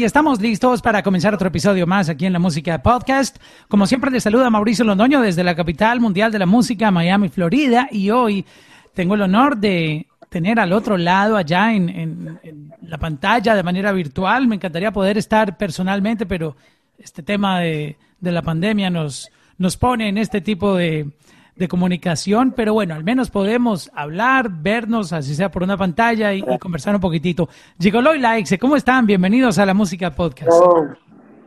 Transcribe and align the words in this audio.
y 0.00 0.04
estamos 0.04 0.40
listos 0.40 0.80
para 0.80 1.02
comenzar 1.02 1.34
otro 1.34 1.48
episodio 1.48 1.86
más 1.86 2.08
aquí 2.08 2.24
en 2.24 2.32
la 2.32 2.38
Música 2.38 2.82
Podcast. 2.82 3.36
Como 3.68 3.86
siempre, 3.86 4.10
les 4.10 4.22
saluda 4.22 4.48
Mauricio 4.48 4.82
Londoño 4.82 5.20
desde 5.20 5.44
la 5.44 5.54
capital 5.54 6.00
mundial 6.00 6.32
de 6.32 6.38
la 6.38 6.46
música, 6.46 6.90
Miami, 6.90 7.28
Florida. 7.28 7.86
Y 7.92 8.08
hoy 8.08 8.46
tengo 8.94 9.14
el 9.14 9.20
honor 9.20 9.58
de 9.58 10.06
tener 10.30 10.58
al 10.58 10.72
otro 10.72 10.96
lado, 10.96 11.36
allá 11.36 11.74
en, 11.74 12.40
la 12.80 12.96
pantalla 12.96 13.54
de 13.54 13.62
manera 13.62 13.92
virtual. 13.92 14.48
Me 14.48 14.54
encantaría 14.54 14.90
poder 14.90 15.18
estar 15.18 15.58
personalmente, 15.58 16.24
pero 16.24 16.56
este 16.98 17.22
tema 17.22 17.60
de, 17.60 17.98
de 18.20 18.32
la 18.32 18.40
pandemia 18.40 18.88
nos, 18.88 19.30
nos 19.58 19.76
pone 19.76 20.08
en 20.08 20.16
este 20.16 20.40
tipo 20.40 20.76
de, 20.76 21.10
de 21.56 21.68
comunicación, 21.68 22.52
pero 22.56 22.74
bueno, 22.74 22.94
al 22.94 23.04
menos 23.04 23.30
podemos 23.30 23.90
hablar, 23.94 24.48
vernos, 24.50 25.12
así 25.12 25.34
sea 25.34 25.50
por 25.50 25.62
una 25.62 25.76
pantalla 25.76 26.32
y, 26.32 26.42
conversar 26.58 26.94
un 26.94 27.00
poquitito. 27.00 27.48
Gigolo 27.78 28.14
y 28.14 28.58
¿cómo 28.58 28.76
están? 28.76 29.06
Bienvenidos 29.06 29.58
a 29.58 29.66
la 29.66 29.74
Música 29.74 30.10
Podcast. 30.10 30.50
Oh, 30.52 30.88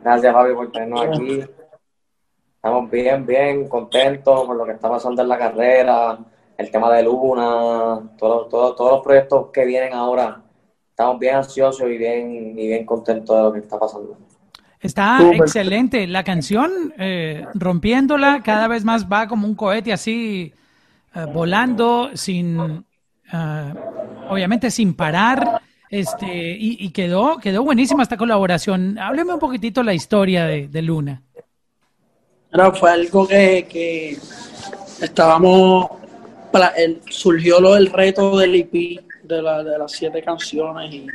gracias, 0.02 0.32
Javi, 0.32 0.54
por 0.54 0.70
tenernos 0.72 1.02
aquí. 1.02 1.44
Estamos 2.56 2.90
bien, 2.90 3.26
bien 3.26 3.68
contentos 3.68 4.46
con 4.46 4.56
lo 4.56 4.64
que 4.64 4.72
está 4.72 4.88
pasando 4.88 5.20
en 5.20 5.28
la 5.28 5.38
carrera, 5.38 6.18
el 6.56 6.70
tema 6.70 6.90
de 6.92 7.02
Luna, 7.02 8.00
todos 8.16 8.48
todo, 8.48 8.74
todos 8.74 8.92
los 8.92 9.00
proyectos 9.02 9.48
que 9.52 9.64
vienen 9.64 9.92
ahora. 9.92 10.40
Estamos 10.88 11.18
bien 11.18 11.34
ansiosos 11.34 11.86
y 11.90 11.98
bien, 11.98 12.58
y 12.58 12.68
bien 12.68 12.86
contentos 12.86 13.36
de 13.36 13.42
lo 13.42 13.52
que 13.52 13.58
está 13.58 13.78
pasando. 13.78 14.16
Está 14.84 15.32
excelente. 15.32 16.06
La 16.06 16.22
canción, 16.24 16.92
eh, 16.98 17.46
rompiéndola, 17.54 18.42
cada 18.42 18.68
vez 18.68 18.84
más 18.84 19.10
va 19.10 19.26
como 19.26 19.48
un 19.48 19.54
cohete 19.54 19.94
así, 19.94 20.52
eh, 21.14 21.26
volando, 21.32 22.10
sin, 22.12 22.84
eh, 23.32 23.74
obviamente 24.28 24.70
sin 24.70 24.92
parar. 24.92 25.62
Este, 25.88 26.56
y, 26.58 26.90
quedó, 26.90 27.38
quedó 27.38 27.62
buenísima 27.62 28.02
esta 28.02 28.18
colaboración. 28.18 28.98
Hábleme 28.98 29.32
un 29.32 29.38
poquitito 29.38 29.82
la 29.82 29.94
historia 29.94 30.44
de, 30.44 30.82
Luna. 30.82 31.22
fue 32.78 32.90
algo 32.90 33.26
que, 33.26 33.66
que 33.66 34.18
estábamos, 35.00 35.86
surgió 37.08 37.58
lo 37.58 37.74
del 37.74 37.90
reto 37.90 38.36
del 38.36 38.56
IP 38.56 39.00
de, 39.22 39.36
de 39.36 39.78
las 39.78 39.92
siete 39.92 40.20
canciones 40.20 40.92
y 40.92 41.06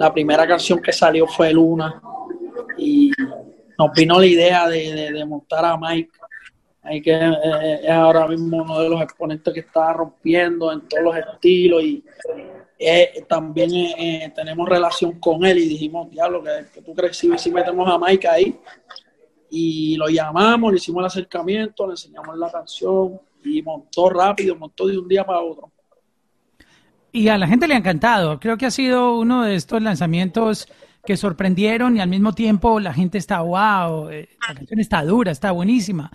la 0.00 0.12
primera 0.12 0.48
canción 0.48 0.80
que 0.80 0.92
salió 0.92 1.28
fue 1.28 1.52
Luna 1.52 2.02
y 2.82 3.12
nos 3.78 3.92
vino 3.92 4.18
la 4.18 4.26
idea 4.26 4.68
de, 4.68 5.24
montar 5.26 5.64
a 5.64 5.76
Mike. 5.76 6.10
que 7.02 7.12
eh, 7.12 7.80
es 7.82 7.90
ahora 7.90 8.26
mismo 8.26 8.62
uno 8.62 8.80
de 8.80 8.88
los 8.88 9.02
exponentes 9.02 9.52
que 9.52 9.60
está 9.60 9.92
rompiendo 9.92 10.72
en 10.72 10.80
todos 10.88 11.04
los 11.04 11.16
estilos 11.16 11.82
y 11.82 12.04
eh, 12.78 13.24
también 13.28 13.70
eh, 13.72 14.32
tenemos 14.34 14.68
relación 14.68 15.20
con 15.20 15.44
él 15.44 15.58
y 15.58 15.68
dijimos, 15.68 16.10
diablo, 16.10 16.42
que, 16.42 16.82
tú 16.82 16.94
crees 16.94 17.16
si, 17.16 17.30
si 17.38 17.50
metemos 17.52 17.88
a 17.88 17.98
Mike 17.98 18.26
ahí 18.26 18.58
y 19.50 19.96
lo 19.96 20.08
llamamos, 20.08 20.72
le 20.72 20.78
hicimos 20.78 21.00
el 21.00 21.06
acercamiento, 21.06 21.86
le 21.86 21.92
enseñamos 21.92 22.36
la 22.36 22.50
canción 22.50 23.20
y 23.44 23.62
montó 23.62 24.08
rápido, 24.08 24.56
montó 24.56 24.86
de 24.86 24.98
un 24.98 25.06
día 25.06 25.24
para 25.24 25.40
otro. 25.40 25.70
Y 27.12 27.28
a 27.28 27.36
la 27.36 27.46
gente 27.46 27.68
le 27.68 27.74
ha 27.74 27.78
encantado. 27.78 28.40
Creo 28.40 28.56
que 28.56 28.64
ha 28.64 28.70
sido 28.70 29.18
uno 29.18 29.44
de 29.44 29.54
estos 29.54 29.82
lanzamientos 29.82 30.66
que 31.04 31.16
sorprendieron 31.16 31.96
y 31.96 32.00
al 32.00 32.08
mismo 32.08 32.32
tiempo 32.32 32.78
la 32.78 32.92
gente 32.92 33.18
está, 33.18 33.40
wow, 33.40 34.08
eh, 34.08 34.28
la 34.48 34.54
canción 34.54 34.80
está 34.80 35.04
dura, 35.04 35.32
está 35.32 35.50
buenísima. 35.50 36.10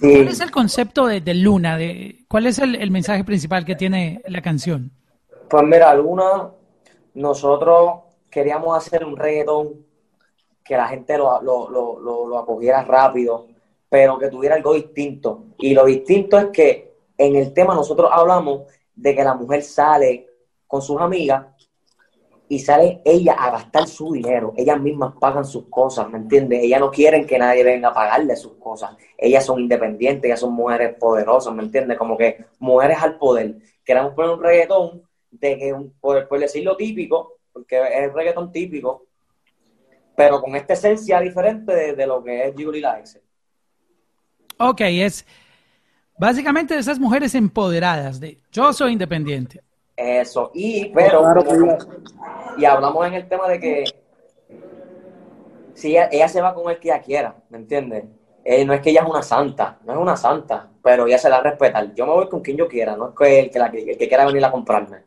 ¿Cuál 0.00 0.28
es 0.28 0.40
el 0.40 0.50
concepto 0.50 1.06
de, 1.06 1.34
Luna? 1.34 1.76
De, 1.76 2.24
¿Cuál 2.28 2.46
es 2.46 2.58
el, 2.58 2.90
mensaje 2.90 3.22
principal 3.22 3.64
que 3.64 3.76
tiene 3.76 4.22
la 4.26 4.42
canción? 4.42 4.90
Pues 5.48 5.62
mira, 5.64 5.94
Luna, 5.94 6.50
nosotros 7.14 8.00
queríamos 8.28 8.76
hacer 8.76 9.04
un 9.04 9.16
reggaetón 9.16 9.86
que 10.64 10.76
la 10.76 10.88
gente 10.88 11.16
lo, 11.16 11.40
lo 11.40 12.38
acogiera 12.38 12.82
rápido, 12.82 13.46
pero 13.88 14.18
que 14.18 14.28
tuviera 14.28 14.56
algo 14.56 14.74
distinto. 14.74 15.44
Y 15.58 15.74
lo 15.74 15.84
distinto 15.84 16.38
es 16.38 16.46
que 16.46 16.94
en 17.16 17.36
el 17.36 17.52
tema 17.52 17.74
nosotros 17.74 18.10
hablamos 18.12 18.62
de 18.96 19.14
que 19.14 19.22
la 19.22 19.34
mujer 19.34 19.62
sale 19.62 20.26
con 20.66 20.82
sus 20.82 21.00
amigas 21.00 21.46
y 22.54 22.60
sale 22.60 23.00
ella 23.04 23.32
a 23.32 23.50
gastar 23.50 23.88
su 23.88 24.12
dinero. 24.12 24.54
Ellas 24.56 24.80
mismas 24.80 25.14
pagan 25.18 25.44
sus 25.44 25.64
cosas, 25.68 26.08
¿me 26.08 26.18
entiendes? 26.18 26.62
Ellas 26.62 26.78
no 26.78 26.88
quieren 26.88 27.26
que 27.26 27.36
nadie 27.36 27.64
venga 27.64 27.88
a 27.88 27.94
pagarle 27.94 28.36
sus 28.36 28.52
cosas. 28.54 28.96
Ellas 29.18 29.44
son 29.44 29.58
independientes, 29.58 30.24
ellas 30.24 30.38
son 30.38 30.52
mujeres 30.52 30.94
poderosas, 30.94 31.52
¿me 31.52 31.64
entiendes? 31.64 31.98
Como 31.98 32.16
que 32.16 32.44
mujeres 32.60 32.98
al 33.00 33.18
poder. 33.18 33.56
Queremos 33.84 34.14
poner 34.14 34.30
un 34.30 34.42
reggaetón 34.42 35.02
de 35.32 35.58
que, 35.58 35.74
por, 36.00 36.28
por 36.28 36.38
decirlo 36.38 36.76
típico, 36.76 37.38
porque 37.52 37.76
es 37.76 38.12
reggaetón 38.12 38.52
típico, 38.52 39.06
pero 40.14 40.40
con 40.40 40.54
esta 40.54 40.74
esencia 40.74 41.18
diferente 41.18 41.94
de, 41.96 42.06
lo 42.06 42.22
que 42.22 42.46
es 42.46 42.54
Julie 42.56 42.80
Likes. 42.80 43.20
Ok, 44.58 44.80
es 44.82 45.26
básicamente 46.16 46.78
esas 46.78 47.00
mujeres 47.00 47.34
empoderadas 47.34 48.20
de 48.20 48.38
yo 48.52 48.72
soy 48.72 48.92
independiente, 48.92 49.60
eso, 49.96 50.50
y 50.54 50.86
pero, 50.86 51.34
y 52.56 52.64
hablamos 52.64 53.06
en 53.06 53.14
el 53.14 53.28
tema 53.28 53.48
de 53.48 53.60
que 53.60 53.84
si 55.74 55.96
ella, 55.96 56.28
se 56.28 56.40
va 56.40 56.54
con 56.54 56.70
el 56.70 56.78
que 56.78 56.88
ella 56.88 57.02
quiera, 57.02 57.36
¿me 57.50 57.58
entiendes? 57.58 58.04
Eh, 58.44 58.64
no 58.64 58.72
es 58.72 58.80
que 58.80 58.90
ella 58.90 59.02
es 59.02 59.08
una 59.08 59.22
santa, 59.22 59.78
no 59.84 59.92
es 59.92 59.98
una 59.98 60.16
santa, 60.16 60.68
pero 60.82 61.06
ella 61.06 61.18
se 61.18 61.30
la 61.30 61.40
respeta. 61.40 61.92
Yo 61.94 62.06
me 62.06 62.12
voy 62.12 62.28
con 62.28 62.40
quien 62.40 62.56
yo 62.56 62.68
quiera, 62.68 62.96
no 62.96 63.08
es 63.08 63.14
que 63.16 63.40
el 63.40 63.50
que, 63.50 63.58
la, 63.58 63.70
que 63.70 63.96
quiera 63.96 64.26
venir 64.26 64.44
a 64.44 64.50
comprarme. 64.50 64.98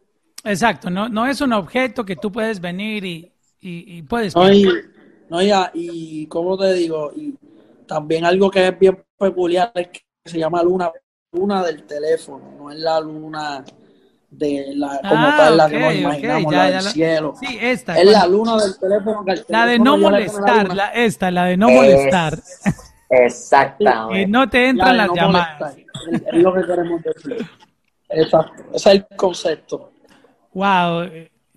Exacto, 0.43 0.89
no, 0.89 1.09
no 1.09 1.25
es 1.25 1.41
un 1.41 1.53
objeto 1.53 2.05
que 2.05 2.15
tú 2.15 2.31
puedes 2.31 2.59
venir 2.59 3.05
y, 3.05 3.31
y, 3.59 4.01
puedes... 4.03 4.35
No, 4.35 4.51
y, 4.51 4.67
no 5.29 5.41
ya, 5.41 5.71
y 5.73 6.25
como 6.27 6.57
te 6.57 6.73
digo, 6.73 7.11
y 7.15 7.35
también 7.85 8.25
algo 8.25 8.49
que 8.49 8.67
es 8.67 8.79
bien 8.79 9.03
peculiar 9.17 9.71
es 9.75 9.87
que 9.89 10.01
se 10.25 10.39
llama 10.39 10.63
luna, 10.63 10.91
luna 11.31 11.63
del 11.63 11.83
teléfono, 11.83 12.53
no 12.57 12.71
es 12.71 12.77
la 12.77 12.99
luna 12.99 13.63
de 14.37 14.73
la 14.75 14.99
como 15.01 15.25
ah, 15.27 15.35
tal 15.37 15.57
la 15.57 15.69
que 15.69 15.79
nos 15.79 15.95
imaginamos 15.95 16.53
la 16.53 16.71
del 16.71 16.81
cielo. 16.81 17.33
Sí 17.39 17.57
esta 17.59 17.99
es 17.99 18.11
la 18.11 18.27
luna 18.27 18.57
del 18.57 18.77
teléfono 18.79 19.25
la 19.47 19.65
de 19.65 19.79
no 19.79 19.97
molestar 19.97 20.75
la, 20.75 20.89
esta 20.89 21.31
la 21.31 21.45
de 21.45 21.57
no 21.57 21.69
molestar. 21.69 22.39
Exactamente. 23.09 24.21
Y 24.21 24.25
no 24.27 24.49
te 24.49 24.69
entran 24.69 24.97
las 24.97 25.09
llamadas. 25.13 25.77
es 25.77 26.33
lo 26.33 26.53
que 26.53 26.65
queremos 26.65 27.01
decir. 27.01 27.47
Exacto 28.09 28.63
ese 28.73 28.89
es 28.89 28.95
el 28.95 29.07
concepto. 29.15 29.91
Wow 30.53 31.09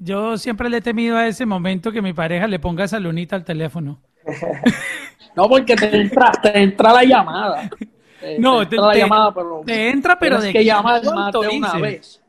yo 0.03 0.39
siempre 0.39 0.71
le 0.71 0.79
he 0.79 0.81
temido 0.81 1.19
a 1.19 1.27
ese 1.27 1.45
momento 1.45 1.93
que 1.93 2.01
mi 2.01 2.15
pareja 2.15 2.47
le 2.47 2.59
ponga 2.59 2.85
esa 2.85 2.99
lunita 2.99 3.37
al 3.37 3.45
teléfono. 3.45 4.01
No 5.37 5.49
porque 5.49 5.77
te 5.77 5.97
entra 5.97 6.33
te 6.43 6.61
entra 6.61 6.93
la 6.93 7.05
llamada. 7.05 7.71
No, 8.41 8.69
te, 8.69 8.75
entra 8.75 8.89
la 8.89 8.95
llamada, 8.97 9.33
pero 9.33 9.63
te 9.65 9.91
entra, 9.91 10.19
pero 10.19 10.41
de 10.41 10.53
que 10.53 10.65
llamar 10.65 11.05
más 11.05 11.33
de 11.33 11.49
una 11.49 11.75
vez. 11.75 12.21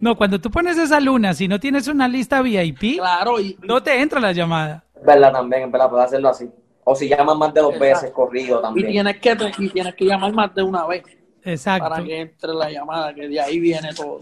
No, 0.00 0.16
cuando 0.16 0.40
tú 0.40 0.50
pones 0.50 0.78
esa 0.78 1.00
luna, 1.00 1.34
si 1.34 1.48
no 1.48 1.58
tienes 1.58 1.88
una 1.88 2.06
lista 2.06 2.40
VIP, 2.40 2.98
claro, 2.98 3.40
y, 3.40 3.58
no 3.62 3.82
te 3.82 4.00
entra 4.00 4.20
la 4.20 4.32
llamada. 4.32 4.84
Verdad 5.04 5.32
también, 5.32 5.70
verdad, 5.70 5.90
puedes 5.90 6.06
hacerlo 6.06 6.28
así. 6.28 6.48
O 6.84 6.94
si 6.94 7.08
llamas 7.08 7.36
más 7.36 7.52
de 7.52 7.60
dos 7.60 7.78
veces 7.78 8.10
corrido 8.12 8.60
también. 8.60 8.88
Y 8.88 8.92
tienes, 8.92 9.18
que, 9.18 9.36
y 9.58 9.68
tienes 9.68 9.94
que 9.94 10.04
llamar 10.04 10.32
más 10.32 10.54
de 10.54 10.62
una 10.62 10.86
vez. 10.86 11.02
Exacto. 11.42 11.88
Para 11.88 12.02
que 12.02 12.20
entre 12.20 12.54
la 12.54 12.70
llamada, 12.70 13.14
que 13.14 13.28
de 13.28 13.40
ahí 13.40 13.58
viene 13.58 13.92
todo. 13.94 14.20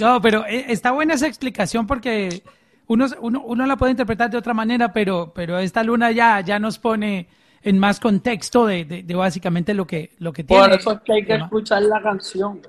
No, 0.00 0.20
pero 0.20 0.46
eh, 0.46 0.66
está 0.68 0.92
buena 0.92 1.14
esa 1.14 1.26
explicación 1.26 1.86
porque 1.86 2.42
uno, 2.86 3.06
uno, 3.20 3.42
uno 3.44 3.66
la 3.66 3.76
puede 3.76 3.92
interpretar 3.92 4.30
de 4.30 4.38
otra 4.38 4.54
manera, 4.54 4.92
pero, 4.92 5.32
pero 5.34 5.58
esta 5.58 5.82
luna 5.82 6.10
ya, 6.12 6.40
ya 6.40 6.58
nos 6.58 6.78
pone 6.78 7.28
en 7.62 7.78
más 7.78 7.98
contexto 7.98 8.66
de, 8.66 8.84
de, 8.84 9.14
básicamente 9.14 9.74
lo 9.74 9.86
que, 9.86 10.10
lo 10.18 10.32
que 10.32 10.44
tiene. 10.44 10.62
Por 10.62 10.72
eso 10.72 10.92
es 10.92 11.00
que 11.00 11.12
hay 11.12 11.24
que 11.24 11.34
escuchar 11.34 11.82
la 11.82 12.00
canción. 12.00 12.60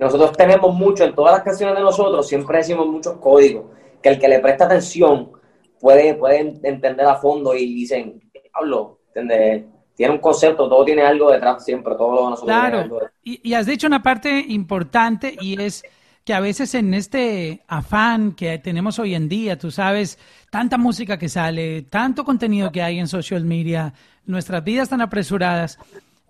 Nosotros 0.00 0.32
tenemos 0.32 0.74
mucho, 0.74 1.04
en 1.04 1.14
todas 1.14 1.34
las 1.34 1.42
canciones 1.42 1.76
de 1.76 1.82
nosotros 1.82 2.26
siempre 2.26 2.56
decimos 2.56 2.86
muchos 2.86 3.18
códigos, 3.18 3.66
que 4.02 4.08
el 4.08 4.18
que 4.18 4.28
le 4.28 4.38
presta 4.38 4.64
atención 4.64 5.30
puede, 5.78 6.14
puede 6.14 6.38
entender 6.62 7.06
a 7.06 7.16
fondo 7.16 7.54
y 7.54 7.66
dicen, 7.74 8.18
hablo, 8.54 9.00
tiene 9.12 10.14
un 10.14 10.18
concepto, 10.18 10.70
todo 10.70 10.86
tiene 10.86 11.02
algo 11.02 11.30
detrás 11.30 11.62
siempre, 11.62 11.94
todo 11.96 12.14
lo 12.14 12.30
nosotros 12.30 12.48
Claro, 12.48 13.10
y, 13.22 13.46
y 13.46 13.52
has 13.52 13.66
dicho 13.66 13.86
una 13.86 14.02
parte 14.02 14.42
importante 14.48 15.36
y 15.38 15.60
es 15.60 15.84
que 16.24 16.32
a 16.32 16.40
veces 16.40 16.74
en 16.74 16.94
este 16.94 17.62
afán 17.68 18.32
que 18.32 18.58
tenemos 18.58 18.98
hoy 18.98 19.14
en 19.14 19.28
día, 19.28 19.58
tú 19.58 19.70
sabes, 19.70 20.18
tanta 20.50 20.78
música 20.78 21.18
que 21.18 21.28
sale, 21.28 21.82
tanto 21.82 22.24
contenido 22.24 22.72
que 22.72 22.82
hay 22.82 22.98
en 22.98 23.06
social 23.06 23.44
media, 23.44 23.92
nuestras 24.24 24.64
vidas 24.64 24.88
tan 24.88 25.02
apresuradas, 25.02 25.78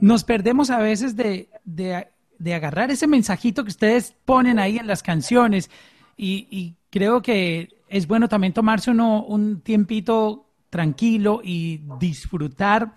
nos 0.01 0.25
perdemos 0.25 0.71
a 0.71 0.79
veces 0.79 1.15
de, 1.15 1.49
de 1.65 2.09
de 2.41 2.55
agarrar 2.55 2.91
ese 2.91 3.07
mensajito 3.07 3.63
que 3.63 3.69
ustedes 3.69 4.17
ponen 4.25 4.59
ahí 4.59 4.79
en 4.79 4.87
las 4.87 5.03
canciones 5.03 5.71
y, 6.17 6.75
creo 6.91 7.23
que 7.23 7.69
es 7.89 8.09
bueno 8.09 8.29
también 8.29 8.53
tomarse 8.53 8.91
uno 8.91 9.23
un 9.23 9.61
tiempito 9.61 10.47
tranquilo 10.71 11.41
y 11.45 11.83
disfrutar 12.01 12.97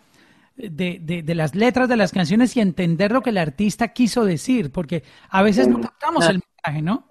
de, 0.55 1.23
las 1.35 1.53
letras 1.53 1.87
de 1.87 1.95
las 1.95 2.11
canciones 2.11 2.57
y 2.57 2.61
entender 2.61 3.11
lo 3.11 3.21
que 3.21 3.29
el 3.29 3.37
artista 3.37 3.89
quiso 3.89 4.25
decir, 4.25 4.71
porque 4.71 5.03
a 5.29 5.43
veces 5.43 5.67
no 5.67 5.79
captamos 5.79 6.27
el 6.27 6.41
mensaje, 6.41 6.81
¿no? 6.81 7.07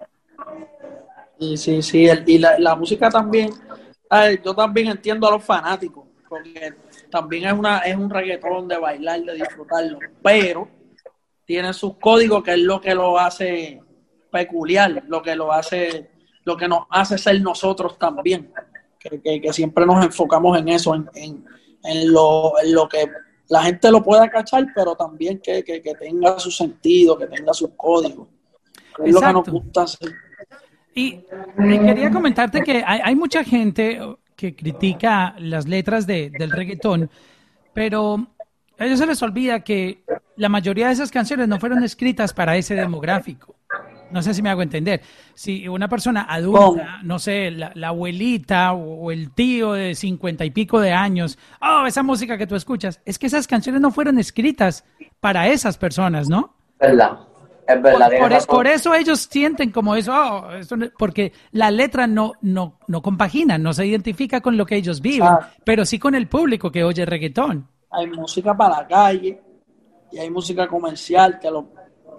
Sí, 1.39 1.57
sí, 1.57 1.81
sí, 1.81 2.07
y 2.27 2.37
la, 2.37 2.75
música 2.75 3.09
también 3.09 3.51
yo 4.43 4.53
también 4.53 4.89
entiendo 4.89 5.27
a 5.27 5.31
los 5.31 5.43
fanáticos, 5.43 6.05
porque 6.27 6.73
también 7.09 7.45
es, 7.45 7.53
una, 7.53 7.79
es 7.79 7.95
un 7.95 8.09
reggaetón 8.09 8.67
de 8.67 8.77
bailar, 8.77 9.21
de 9.21 9.35
disfrutarlo, 9.35 9.99
pero 10.21 10.67
tiene 11.45 11.73
sus 11.73 11.97
códigos 11.97 12.43
que 12.43 12.53
es 12.53 12.59
lo 12.59 12.79
que 12.79 12.95
lo 12.95 13.19
hace 13.19 13.81
peculiar, 14.31 15.03
lo 15.07 15.21
que 15.21 15.35
lo 15.35 15.51
hace, 15.51 16.09
lo 16.45 16.57
que 16.57 16.67
nos 16.67 16.85
hace 16.89 17.17
ser 17.17 17.41
nosotros 17.41 17.97
también, 17.97 18.51
que, 18.99 19.53
siempre 19.53 19.85
nos 19.85 20.03
enfocamos 20.03 20.57
en 20.57 20.69
eso, 20.69 20.95
en, 20.95 21.07
en, 21.83 22.11
lo, 22.11 22.53
en 22.61 22.73
lo 22.73 22.87
que 22.87 23.05
la 23.49 23.63
gente 23.63 23.91
lo 23.91 24.01
pueda 24.01 24.29
cachar, 24.29 24.67
pero 24.73 24.95
también 24.95 25.39
que, 25.39 25.63
tenga 25.99 26.39
su 26.39 26.49
sentido, 26.49 27.17
que 27.17 27.27
tenga 27.27 27.53
sus 27.53 27.71
códigos. 27.75 28.27
Es 29.03 29.13
lo 29.13 29.21
que 29.21 29.33
nos 29.33 29.47
gusta 29.47 29.83
hacer. 29.83 30.11
Y, 30.95 31.19
quería 31.57 32.11
comentarte 32.11 32.61
que 32.61 32.83
hay, 32.85 33.15
mucha 33.15 33.43
gente 33.43 33.99
que 34.35 34.55
critica 34.55 35.35
las 35.37 35.67
letras 35.67 36.07
de, 36.07 36.29
del 36.31 36.51
reggaetón, 36.51 37.09
pero 37.73 38.27
a 38.77 38.85
ellos 38.85 38.99
se 38.99 39.05
les 39.05 39.21
olvida 39.21 39.59
que 39.59 40.03
la 40.35 40.49
mayoría 40.49 40.87
de 40.87 40.93
esas 40.93 41.11
canciones 41.11 41.47
no 41.47 41.59
fueron 41.59 41.83
escritas 41.83 42.33
para 42.33 42.55
ese 42.55 42.75
demográfico. 42.75 43.55
No 44.11 44.21
sé 44.21 44.33
si 44.33 44.43
me 44.43 44.49
hago 44.49 44.61
entender. 44.61 45.01
Si 45.33 45.67
una 45.67 45.87
persona 45.87 46.27
adulta, 46.29 46.99
no 47.03 47.17
sé, 47.17 47.49
la, 47.51 47.87
abuelita 47.87 48.73
o, 48.73 49.11
el 49.11 49.31
tío 49.31 49.73
de 49.73 49.95
cincuenta 49.95 50.45
y 50.45 50.51
pico 50.51 50.79
de 50.79 50.91
años, 50.91 51.39
oh, 51.61 51.85
esa 51.87 52.03
música 52.03 52.37
que 52.37 52.45
tú 52.45 52.55
escuchas, 52.55 53.01
es 53.05 53.17
que 53.17 53.25
esas 53.25 53.47
canciones 53.47 53.81
no 53.81 53.91
fueron 53.91 54.19
escritas 54.19 54.85
para 55.19 55.47
esas 55.47 55.77
personas, 55.77 56.29
¿no? 56.29 56.53
¿Verdad? 56.79 57.19
Por, 58.47 58.67
eso 58.67 58.93
ellos 58.93 59.21
sienten 59.31 59.71
como 59.71 59.95
eso, 59.95 60.13
oh, 60.13 60.49
porque 60.97 61.31
la 61.51 61.71
letra 61.71 62.07
no, 62.07 62.33
no, 62.41 62.77
no 62.87 63.01
compagina, 63.01 63.57
no 63.57 63.71
se 63.73 63.85
identifica 63.85 64.41
con 64.41 64.57
lo 64.57 64.65
que 64.65 64.75
ellos 64.75 65.01
viven, 65.01 65.29
pero 65.63 65.85
sí 65.85 65.97
con 65.97 66.13
el 66.13 66.27
público 66.27 66.71
que 66.71 66.83
oye 66.83 67.05
reggaetón. 67.05 67.67
Hay 67.89 68.07
música 68.07 68.55
para 68.55 68.81
la 68.81 68.87
calle 68.87 69.41
y 70.13 70.19
hay 70.19 70.29
música 70.29 70.67
comercial 70.67 71.39
que 71.39 71.49
los 71.49 71.65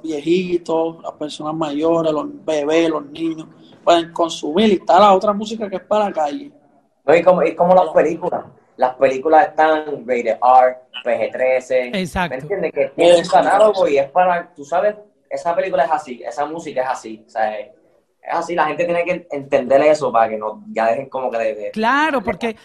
viejitos, 0.02 1.00
las 1.02 1.12
personas 1.12 1.54
mayores, 1.54 2.12
los 2.12 2.26
bebés, 2.44 2.90
los 2.90 3.06
niños 3.06 3.46
pueden 3.84 4.12
consumir 4.12 4.70
y 4.70 4.74
está 4.74 4.98
la 4.98 5.14
otra 5.14 5.32
música 5.32 5.68
que 5.70 5.76
es 5.76 5.82
para 5.82 6.06
la 6.06 6.12
calle. 6.12 6.50
No, 7.04 7.14
y 7.14 7.22
como, 7.22 7.42
y 7.42 7.54
como 7.54 7.74
las 7.74 7.90
películas. 7.90 8.44
Las 8.76 8.96
películas 8.96 9.48
están 9.48 10.04
rated 10.04 10.36
R, 10.42 10.76
PG-13. 11.04 11.94
Exacto. 11.94 12.36
¿Me 12.36 12.42
entiendes? 12.42 12.72
Que 12.72 12.92
tiene 12.96 13.18
un 13.18 13.28
catálogo 13.28 13.86
y 13.86 13.98
es 13.98 14.10
para, 14.10 14.52
tú 14.52 14.64
sabes, 14.64 14.96
esa 15.30 15.54
película 15.54 15.84
es 15.84 15.90
así, 15.92 16.22
esa 16.26 16.44
música 16.46 16.82
es 16.82 16.88
así, 16.88 17.22
o 17.24 17.30
sea, 17.30 17.56
es 17.60 17.70
así, 18.24 18.54
la 18.54 18.66
gente 18.66 18.84
tiene 18.84 19.04
que 19.04 19.28
entender 19.30 19.80
eso 19.82 20.10
para 20.10 20.28
que 20.28 20.38
no, 20.38 20.64
ya 20.72 20.86
dejen 20.86 21.08
como 21.08 21.30
que 21.30 21.38
de, 21.38 21.70
Claro, 21.72 22.20
porque 22.22 22.56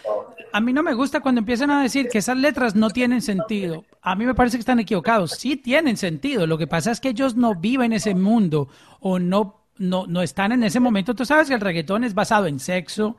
a 0.52 0.60
mí 0.60 0.72
no 0.72 0.82
me 0.82 0.94
gusta 0.94 1.20
cuando 1.20 1.40
empiezan 1.40 1.70
a 1.70 1.82
decir 1.82 2.08
que 2.08 2.18
esas 2.18 2.36
letras 2.36 2.74
no 2.74 2.90
tienen 2.90 3.22
sentido. 3.22 3.84
A 4.02 4.14
mí 4.14 4.24
me 4.24 4.34
parece 4.34 4.56
que 4.56 4.60
están 4.60 4.80
equivocados. 4.80 5.32
Sí 5.32 5.56
tienen 5.56 5.96
sentido. 5.96 6.46
Lo 6.46 6.56
que 6.56 6.66
pasa 6.66 6.90
es 6.90 7.00
que 7.00 7.10
ellos 7.10 7.36
no 7.36 7.54
viven 7.54 7.92
ese 7.92 8.14
mundo 8.14 8.68
o 9.00 9.18
no, 9.18 9.66
no, 9.76 10.06
no 10.06 10.22
están 10.22 10.52
en 10.52 10.64
ese 10.64 10.80
momento. 10.80 11.14
Tú 11.14 11.24
sabes 11.24 11.48
que 11.48 11.54
el 11.54 11.60
reggaetón 11.60 12.04
es 12.04 12.14
basado 12.14 12.46
en 12.46 12.58
sexo, 12.58 13.16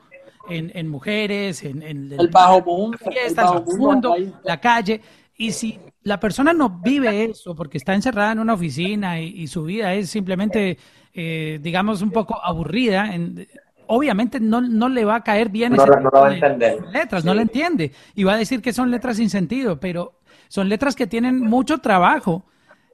en, 0.48 0.72
en 0.74 0.88
mujeres, 0.88 1.62
en, 1.62 1.82
el 1.82 2.28
bajo 2.28 2.62
mundo, 2.62 2.98
el 3.04 3.78
mundo, 3.78 4.16
la 4.44 4.60
calle. 4.60 5.00
Y 5.36 5.52
si 5.52 5.78
la 6.02 6.18
persona 6.18 6.52
no 6.52 6.68
vive 6.68 7.24
eso 7.24 7.54
porque 7.54 7.78
está 7.78 7.94
encerrada 7.94 8.32
en 8.32 8.40
una 8.40 8.54
oficina 8.54 9.20
y, 9.20 9.46
su 9.46 9.64
vida 9.64 9.94
es 9.94 10.10
simplemente, 10.10 10.78
eh, 11.14 11.58
digamos, 11.62 12.02
un 12.02 12.10
poco 12.10 12.40
aburrida, 12.42 13.14
en, 13.14 13.46
obviamente 13.86 14.40
no, 14.40 14.60
no, 14.60 14.88
le 14.88 15.04
va 15.04 15.16
a 15.16 15.22
caer 15.22 15.48
bien 15.48 15.74
no, 15.74 15.86
no 15.86 16.10
va 16.10 16.28
a 16.28 16.34
entender. 16.34 16.82
letras, 16.92 17.24
no 17.24 17.34
la 17.34 17.42
entiende. 17.42 17.92
Y 18.14 18.24
va 18.24 18.34
a 18.34 18.38
decir 18.38 18.62
que 18.62 18.72
son 18.72 18.90
letras 18.90 19.16
sin 19.16 19.30
sentido, 19.30 19.78
pero 19.78 20.20
son 20.52 20.68
letras 20.68 20.94
que 20.94 21.06
tienen 21.06 21.40
mucho 21.40 21.78
trabajo 21.78 22.44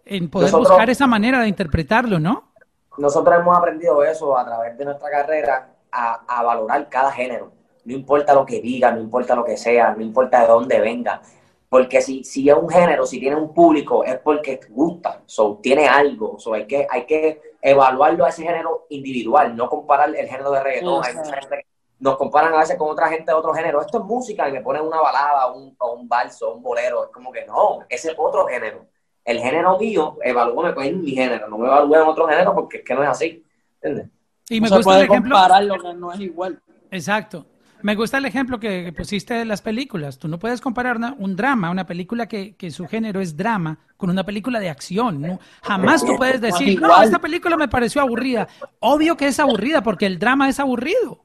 en 0.05 0.31
poder 0.31 0.53
buscar 0.53 0.89
esa 0.91 1.09
manera 1.09 1.41
de 1.41 1.49
interpretarlo, 1.49 2.21
¿no? 2.21 2.53
Nosotros 2.99 3.35
hemos 3.37 3.59
aprendido 3.59 4.05
eso 4.05 4.39
a 4.39 4.45
través 4.45 4.79
de 4.79 4.85
nuestra 4.85 5.11
carrera, 5.11 5.75
a, 5.91 6.21
a 6.29 6.43
valorar 6.45 6.89
cada 6.89 7.11
género. 7.11 7.51
No 7.85 7.95
importa 7.95 8.33
lo 8.33 8.47
que 8.47 8.61
diga, 8.61 8.93
no 8.93 9.01
importa 9.01 9.35
lo 9.35 9.45
que 9.45 9.57
sea, 9.57 9.93
no 9.93 10.03
importa 10.03 10.43
de 10.43 10.47
dónde 10.47 10.79
venga 10.79 11.21
porque 11.69 12.01
si, 12.01 12.25
si 12.25 12.49
es 12.49 12.57
un 12.57 12.69
género, 12.69 13.05
si 13.07 13.21
tiene 13.21 13.37
un 13.37 13.53
público, 13.53 14.03
es 14.03 14.19
porque 14.19 14.61
gusta, 14.71 15.23
so, 15.27 15.59
tiene 15.63 15.87
algo. 15.87 16.39
So, 16.39 16.55
hay, 16.55 16.67
que, 16.67 16.87
hay 16.89 17.05
que 17.05 17.43
evaluarlo 17.61 18.25
a 18.25 18.31
ese 18.31 18.43
género 18.43 18.87
individual, 18.89 19.55
no 19.55 19.69
comparar 19.69 20.15
el 20.15 20.29
género 20.29 20.51
de 20.53 20.63
reggaetón. 20.63 21.05
Hay 21.05 21.15
mucha 21.15 21.41
gente 21.41 21.57
que 21.57 21.67
nos 21.99 22.17
comparan 22.17 22.55
a 22.55 22.59
veces 22.59 22.77
con 22.77 22.91
otra 22.91 23.09
gente 23.09 23.31
de 23.31 23.37
otro 23.37 23.53
género. 23.53 23.81
Esto 23.81 23.99
es 23.99 24.05
música 24.05 24.49
y 24.49 24.53
me 24.53 24.61
ponen 24.61 24.83
una 24.83 25.01
balada, 25.01 25.53
un, 25.53 25.75
o 25.79 25.93
un 25.95 26.09
balso, 26.09 26.55
un 26.55 26.63
bolero. 26.63 27.05
Es 27.05 27.11
como 27.11 27.33
que 27.33 27.45
no, 27.47 27.81
ese 27.89 28.11
es 28.11 28.15
otro 28.17 28.47
género. 28.47 28.87
El 29.25 29.41
género 29.41 29.79
mío, 29.79 30.17
evalúame 30.23 30.75
con 30.75 31.03
mi 31.03 31.11
género, 31.11 31.49
no 31.49 31.59
me 31.59 31.67
evalúen 31.67 32.01
en 32.03 32.09
otro 32.09 32.27
género 32.29 32.55
porque 32.55 32.79
es 32.79 32.85
que 32.85 32.95
no 32.95 33.03
es 33.03 33.09
así. 33.11 33.45
¿Entiendes? 33.81 34.11
Y 34.49 34.61
me 34.61 34.69
gusta 34.69 34.99
el 34.99 35.05
ejemplo. 35.05 35.35
comparar 35.35 35.65
lo 35.65 35.79
que 35.79 35.95
no 35.95 36.13
es 36.13 36.21
igual. 36.21 36.61
Exacto. 36.91 37.45
Me 37.81 37.95
gusta 37.95 38.19
el 38.19 38.25
ejemplo 38.25 38.59
que, 38.59 38.93
pusiste 38.97 39.35
de 39.35 39.45
las 39.45 39.63
películas. 39.63 40.19
Tú 40.19 40.27
no 40.27 40.39
puedes 40.39 40.61
comparar 40.61 40.99
un 41.19 41.37
drama, 41.37 41.71
una 41.71 41.87
película 41.87 42.27
que, 42.27 42.71
su 42.71 42.87
género 42.87 43.21
es 43.21 43.37
drama, 43.37 43.79
con 43.97 44.11
una 44.11 44.25
película 44.25 44.59
de 44.59 44.69
acción. 44.69 45.21
¿no? 45.21 45.39
Jamás 45.63 46.05
tú 46.05 46.17
puedes 46.17 46.41
decir, 46.41 46.81
no, 46.81 47.01
esta 47.03 47.21
película 47.21 47.57
me 47.57 47.69
pareció 47.69 48.01
aburrida. 48.01 48.49
Obvio 48.81 49.17
que 49.17 49.29
es 49.29 49.39
aburrida 49.39 49.83
porque 49.83 50.07
el 50.07 50.19
drama 50.19 50.49
es 50.49 50.59
aburrido. 50.59 51.25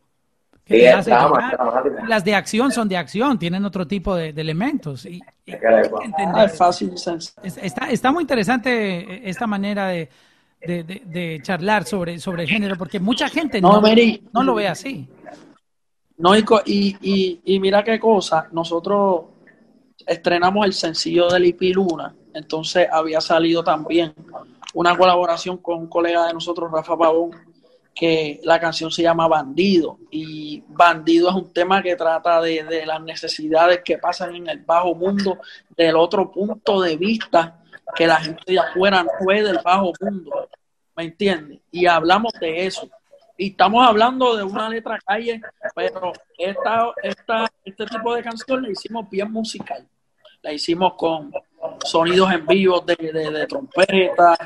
Las 0.68 2.24
de 2.24 2.36
acción 2.36 2.72
son 2.72 2.88
de 2.88 2.96
acción, 2.96 3.38
tienen 3.38 3.66
otro 3.66 3.86
tipo 3.86 4.16
de, 4.16 4.30
elementos. 4.30 5.06
Y, 5.06 5.22
ah, 5.52 6.46
es 6.46 6.58
fácil. 6.58 6.94
Está, 7.44 7.90
está 7.90 8.12
muy 8.12 8.24
interesante 8.24 9.30
esta 9.30 9.46
manera 9.46 9.88
de, 9.88 10.10
de, 10.62 11.40
charlar 11.44 11.84
sobre, 11.84 12.18
sobre 12.20 12.44
el 12.44 12.50
género, 12.50 12.78
porque 12.78 13.00
mucha 13.00 13.28
gente 13.28 13.60
no, 13.60 13.82
no 14.32 14.44
lo 14.44 14.56
ve 14.56 14.68
así. 14.68 15.08
No, 16.18 16.38
y, 16.38 16.46
y, 16.66 17.42
y, 17.44 17.60
mira 17.60 17.84
qué 17.84 18.00
cosa, 18.00 18.48
nosotros 18.52 19.26
estrenamos 20.06 20.66
el 20.66 20.74
sencillo 20.74 21.28
de 21.28 21.40
Lipi 21.40 21.74
Luna, 21.74 22.16
entonces 22.34 22.88
había 22.90 23.20
salido 23.20 23.64
también 23.64 24.14
una 24.74 24.96
colaboración 24.96 25.58
con 25.58 25.80
un 25.80 25.88
colega 25.88 26.28
de 26.28 26.34
nosotros, 26.34 26.72
Rafa 26.72 26.98
Pavón, 26.98 27.32
que 27.94 28.40
la 28.44 28.60
canción 28.60 28.92
se 28.92 29.04
llama 29.04 29.28
Bandido, 29.28 30.00
y 30.12 30.64
Bandido 30.68 31.30
es 31.30 31.36
un 31.36 31.54
tema 31.54 31.82
que 31.82 31.96
trata 31.96 32.42
de, 32.42 32.64
de 32.64 32.86
las 32.86 33.02
necesidades 33.02 33.82
que 33.84 33.98
pasan 33.98 34.36
en 34.36 34.50
el 34.50 34.60
bajo 34.60 34.96
mundo, 34.96 35.40
del 35.76 35.96
otro 35.96 36.32
punto 36.32 36.82
de 36.82 36.98
vista 36.98 37.60
que 37.96 38.08
la 38.08 38.18
gente 38.18 38.44
de 38.48 38.60
afuera 38.60 39.04
no 39.04 39.12
ve 39.28 39.44
del 39.44 39.60
bajo 39.64 39.94
mundo, 40.02 40.50
¿me 40.96 41.04
entiendes? 41.04 41.60
Y 41.72 41.86
hablamos 41.86 42.34
de 42.40 42.66
eso 42.66 42.90
y 43.38 43.50
estamos 43.50 43.88
hablando 43.88 44.36
de 44.36 44.44
una 44.44 44.70
letra 44.70 45.00
calle, 45.06 45.42
pero 45.76 46.14
esta, 46.38 46.94
esta, 47.02 47.52
este 47.66 47.86
tipo 47.88 48.14
de 48.14 48.22
canción 48.22 48.62
la 48.62 48.70
hicimos 48.70 49.10
bien 49.10 49.32
musical. 49.32 49.88
La 50.42 50.54
hicimos 50.54 50.94
con 50.96 51.32
sonidos 51.84 52.32
en 52.32 52.46
vivo 52.46 52.82
de, 52.82 52.96
de, 52.96 53.48
trompetas, 53.48 54.38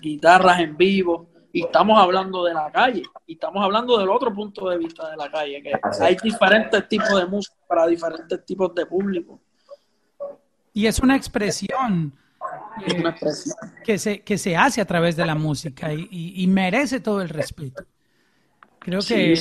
guitarras 0.00 0.60
en 0.60 0.76
vivo, 0.76 1.27
y 1.52 1.64
estamos 1.64 1.98
hablando 2.00 2.44
de 2.44 2.54
la 2.54 2.70
calle, 2.70 3.02
y 3.26 3.34
estamos 3.34 3.64
hablando 3.64 3.98
del 3.98 4.08
otro 4.08 4.34
punto 4.34 4.68
de 4.68 4.78
vista 4.78 5.10
de 5.10 5.16
la 5.16 5.30
calle, 5.30 5.62
que 5.62 5.72
hay 6.00 6.16
diferentes 6.22 6.88
tipos 6.88 7.14
de 7.16 7.26
música 7.26 7.56
para 7.66 7.86
diferentes 7.86 8.44
tipos 8.44 8.74
de 8.74 8.86
público. 8.86 9.40
Y 10.72 10.86
es 10.86 10.98
una 11.00 11.16
expresión. 11.16 12.12
Que, 13.84 13.98
se, 13.98 14.20
que 14.20 14.38
se 14.38 14.56
hace 14.56 14.80
a 14.80 14.84
través 14.84 15.16
de 15.16 15.26
la 15.26 15.34
música 15.34 15.92
y 15.92 16.46
merece 16.46 17.00
todo 17.00 17.20
el 17.20 17.28
respeto. 17.28 17.84
Creo 18.78 19.00
que 19.00 19.34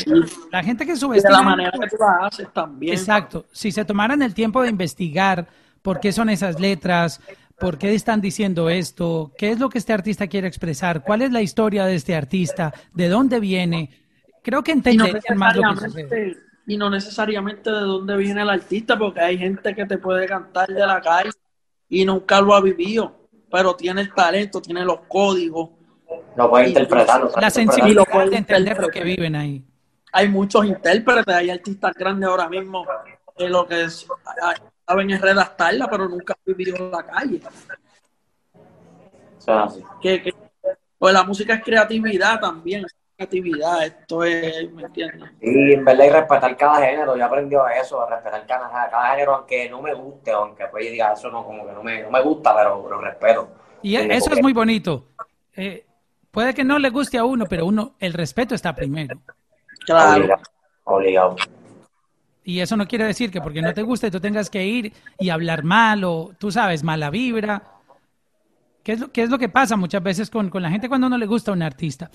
la 0.52 0.64
gente 0.64 0.86
que 0.86 0.96
subestima... 0.96 1.38
De 1.38 1.44
la 1.44 1.50
manera 1.50 1.72
que 1.72 1.88
tú 1.88 1.96
la 2.00 2.28
haces 2.28 2.52
también. 2.52 2.94
Exacto. 2.94 3.46
Si 3.52 3.72
se 3.72 3.86
tomaran 3.86 4.22
el 4.22 4.34
tiempo 4.34 4.62
de 4.62 4.70
investigar 4.70 5.48
por 5.82 6.00
qué 6.00 6.12
son 6.12 6.30
esas 6.30 6.60
letras, 6.60 7.22
por 7.60 7.78
qué 7.78 7.94
están 7.96 8.22
diciendo 8.22 8.70
esto, 8.70 9.32
qué 9.38 9.52
es 9.52 9.60
lo 9.60 9.70
que 9.70 9.80
este 9.80 9.94
artista 9.94 10.28
quiere 10.28 10.48
expresar, 10.48 11.04
cuál 11.04 11.24
es 11.24 11.32
la 11.32 11.42
historia 11.42 11.86
de 11.86 11.96
este 11.96 12.16
artista, 12.16 12.74
de 12.94 13.10
dónde 13.10 13.40
viene, 13.40 13.90
creo 14.44 14.64
que 14.64 14.72
entenderían 14.72 15.38
más 15.38 15.56
lo 15.56 15.64
que 15.76 16.36
Y 16.68 16.78
no 16.78 16.90
necesariamente 16.90 17.72
de 17.72 17.80
dónde 17.80 18.16
viene 18.18 18.42
el 18.42 18.50
artista, 18.50 18.98
porque 18.98 19.22
hay 19.22 19.38
gente 19.38 19.74
que 19.74 19.86
te 19.86 19.98
puede 19.98 20.28
cantar 20.28 20.68
de 20.68 20.86
la 20.86 21.02
calle 21.02 21.32
y 21.90 22.06
nunca 22.06 22.40
lo 22.42 22.54
ha 22.54 22.62
vivido, 22.62 23.28
pero 23.52 23.76
tiene 23.76 24.02
el 24.02 24.14
talento, 24.14 24.62
tiene 24.62 24.86
los 24.86 25.00
códigos. 25.08 25.72
No 26.36 26.50
puede 26.50 26.70
interpretarlo. 26.70 27.32
La 27.42 27.50
sensibilidad 27.50 28.30
de 28.30 28.38
entender 28.38 28.80
lo 28.80 28.90
que 28.90 29.04
viven 29.04 29.36
ahí. 29.36 29.66
Hay 30.14 30.30
muchos 30.30 30.66
intérpretes, 30.66 31.34
hay 31.34 31.50
artistas 31.50 31.94
grandes 31.96 32.30
ahora 32.30 32.48
mismo 32.48 32.86
que 33.36 33.50
lo 33.50 33.68
que 33.68 33.84
es, 33.84 34.08
saben 34.88 35.12
es 35.12 35.22
redactarla, 35.22 35.90
pero 35.90 36.08
nunca 36.08 36.34
han 36.34 36.56
vivido 36.56 36.78
en 36.78 36.92
la 36.92 37.06
calle. 37.06 37.42
Que, 40.02 40.22
que, 40.22 40.34
pues 40.98 41.14
la 41.14 41.24
música 41.24 41.56
es 41.56 41.64
creatividad 41.64 42.40
también. 42.40 42.86
creatividad, 43.16 43.86
esto 43.86 44.24
es, 44.24 44.72
¿me 44.72 44.84
entiendes? 44.84 45.32
Y 45.42 45.74
en 45.74 45.86
verdad 45.86 46.06
y 46.06 46.10
respetar 46.10 46.58
cada 46.58 46.86
género, 46.86 47.18
yo 47.18 47.26
aprendí 47.26 47.56
eso, 47.80 48.02
a 48.02 48.10
respetar 48.10 48.46
cada, 48.46 48.70
cada, 48.70 49.12
género, 49.12 49.36
aunque 49.36 49.70
no 49.70 49.82
me 49.82 49.94
guste, 49.94 50.32
aunque 50.32 50.66
pues 50.68 50.86
yo 50.86 50.92
diga 50.92 51.14
eso 51.14 51.30
no, 51.32 51.46
como 51.46 51.66
que 51.66 51.74
no 51.74 51.84
me, 51.84 52.04
no 52.04 52.12
me 52.12 52.22
gusta, 52.22 52.56
pero 52.56 52.88
lo 52.90 53.02
respeto. 53.02 53.50
Y 53.82 53.96
eso 53.96 54.34
es 54.34 54.42
muy 54.42 54.54
bonito. 54.54 55.06
Eh, 55.56 55.86
puede 56.32 56.54
que 56.54 56.64
no 56.64 56.78
le 56.80 56.90
guste 56.90 57.18
a 57.18 57.26
uno, 57.26 57.46
pero 57.46 57.66
uno, 57.66 57.96
el 58.00 58.14
respeto 58.14 58.56
está 58.56 58.76
primero. 58.76 59.20
Claro. 59.86 60.36
Obligado. 60.84 61.36
Y 62.48 62.62
eso 62.62 62.78
no 62.78 62.88
quiere 62.88 63.04
decir 63.04 63.30
que 63.30 63.42
porque 63.42 63.62
no 63.62 63.74
te 63.74 63.82
guste 63.82 64.10
tú 64.10 64.22
tengas 64.22 64.50
que 64.50 64.66
ir 64.66 64.94
y 65.20 65.32
hablar 65.32 65.66
mal 65.66 66.06
o, 66.06 66.32
tú 66.40 66.50
sabes, 66.50 66.82
mala 66.82 67.10
vibra. 67.10 67.62
¿Qué 68.84 68.94
es 68.94 69.02
lo, 69.02 69.12
qué 69.12 69.24
es 69.24 69.30
lo 69.30 69.38
que 69.38 69.50
pasa 69.50 69.76
muchas 69.76 70.02
veces 70.02 70.30
con, 70.30 70.50
con 70.50 70.62
la 70.62 70.70
gente 70.70 70.88
cuando 70.88 71.10
no 71.10 71.18
le 71.18 71.26
gusta 71.26 71.52
a 71.52 71.56
un 71.56 71.62
artista? 71.62 72.10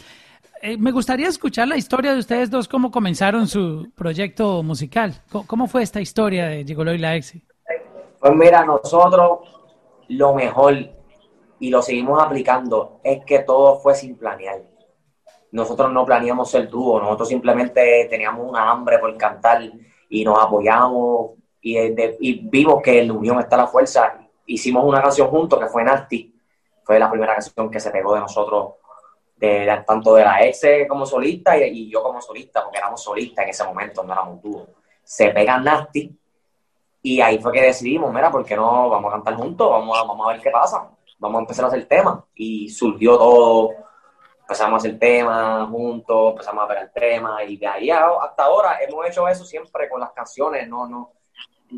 Eh, 0.62 0.78
me 0.78 0.90
gustaría 0.90 1.28
escuchar 1.28 1.68
la 1.68 1.76
historia 1.76 2.14
de 2.14 2.20
ustedes 2.20 2.48
dos, 2.48 2.66
cómo 2.66 2.90
comenzaron 2.90 3.46
su 3.46 3.92
proyecto 3.94 4.62
musical. 4.62 5.20
¿Cómo, 5.46 5.66
fue 5.66 5.82
esta 5.82 6.00
historia 6.00 6.46
de 6.46 6.64
Gigolo 6.64 6.94
y 6.94 6.98
la 6.98 7.14
Exi? 7.14 7.44
Pues 8.18 8.34
mira, 8.34 8.64
nosotros 8.64 9.40
lo 10.08 10.32
mejor, 10.32 10.74
y 11.60 11.68
lo 11.68 11.82
seguimos 11.82 12.22
aplicando, 12.22 13.00
es 13.04 13.22
que 13.26 13.40
todo 13.40 13.80
fue 13.80 13.94
sin 13.94 14.16
planear. 14.16 14.62
Nosotros 15.50 15.92
no 15.92 16.06
planeamos 16.06 16.54
el 16.54 16.70
dúo, 16.70 16.98
nosotros 16.98 17.28
simplemente 17.28 18.06
teníamos 18.08 18.48
una 18.48 18.70
hambre 18.70 18.98
por 18.98 19.14
cantar 19.18 19.60
y 20.12 20.24
nos 20.24 20.38
apoyamos 20.38 21.32
y, 21.60 21.78
y 21.78 22.40
vimos 22.48 22.82
que 22.82 23.00
en 23.00 23.08
la 23.08 23.14
unión 23.14 23.40
está 23.40 23.56
la 23.56 23.66
fuerza. 23.66 24.18
Hicimos 24.46 24.84
una 24.84 25.00
canción 25.00 25.28
juntos 25.28 25.58
que 25.58 25.66
fue 25.66 25.84
Nasty, 25.84 26.34
fue 26.84 26.98
la 26.98 27.10
primera 27.10 27.34
canción 27.34 27.70
que 27.70 27.80
se 27.80 27.90
pegó 27.90 28.14
de 28.14 28.20
nosotros 28.20 28.74
tanto 29.86 30.14
de 30.14 30.24
la 30.24 30.44
ex 30.44 30.62
como 30.88 31.04
solista 31.04 31.56
y, 31.56 31.90
yo 31.90 32.02
como 32.02 32.20
solista, 32.20 32.62
porque 32.62 32.78
éramos 32.78 33.02
solistas 33.02 33.44
en 33.44 33.50
ese 33.50 33.64
momento, 33.64 34.02
no 34.04 34.12
éramos 34.12 34.42
dúo. 34.42 34.66
Se 35.02 35.30
pegan 35.30 35.64
Nasty 35.64 36.16
y 37.02 37.20
ahí 37.20 37.38
fue 37.38 37.52
que 37.52 37.62
decidimos, 37.62 38.12
mira, 38.12 38.30
¿por 38.30 38.44
qué 38.44 38.54
no 38.54 38.88
vamos 38.88 39.10
a 39.10 39.16
cantar 39.16 39.34
juntos? 39.34 39.68
Vamos 39.68 39.98
a, 39.98 40.32
ver 40.32 40.40
qué 40.40 40.50
pasa. 40.50 40.88
Vamos 41.18 41.38
a 41.38 41.40
empezar 41.40 41.64
a 41.64 41.68
hacer 41.68 41.86
tema. 41.86 42.24
Y 42.34 42.68
surgió 42.68 43.18
todo. 43.18 43.70
Empezamos 44.42 44.74
a 44.74 44.76
hacer 44.76 44.98
tema 44.98 45.66
juntos, 45.66 46.32
empezamos 46.32 46.64
a 46.64 46.68
pegar 46.68 46.90
tema 46.92 47.42
y 47.44 47.56
de 47.56 47.66
ahí 47.66 47.90
hasta 47.90 48.44
ahora 48.44 48.78
hemos 48.86 49.06
hecho 49.08 49.26
eso 49.26 49.44
siempre 49.44 49.88
con 49.88 50.00
las 50.00 50.12
canciones. 50.12 50.68
No, 50.68 50.86
no. 50.86 51.12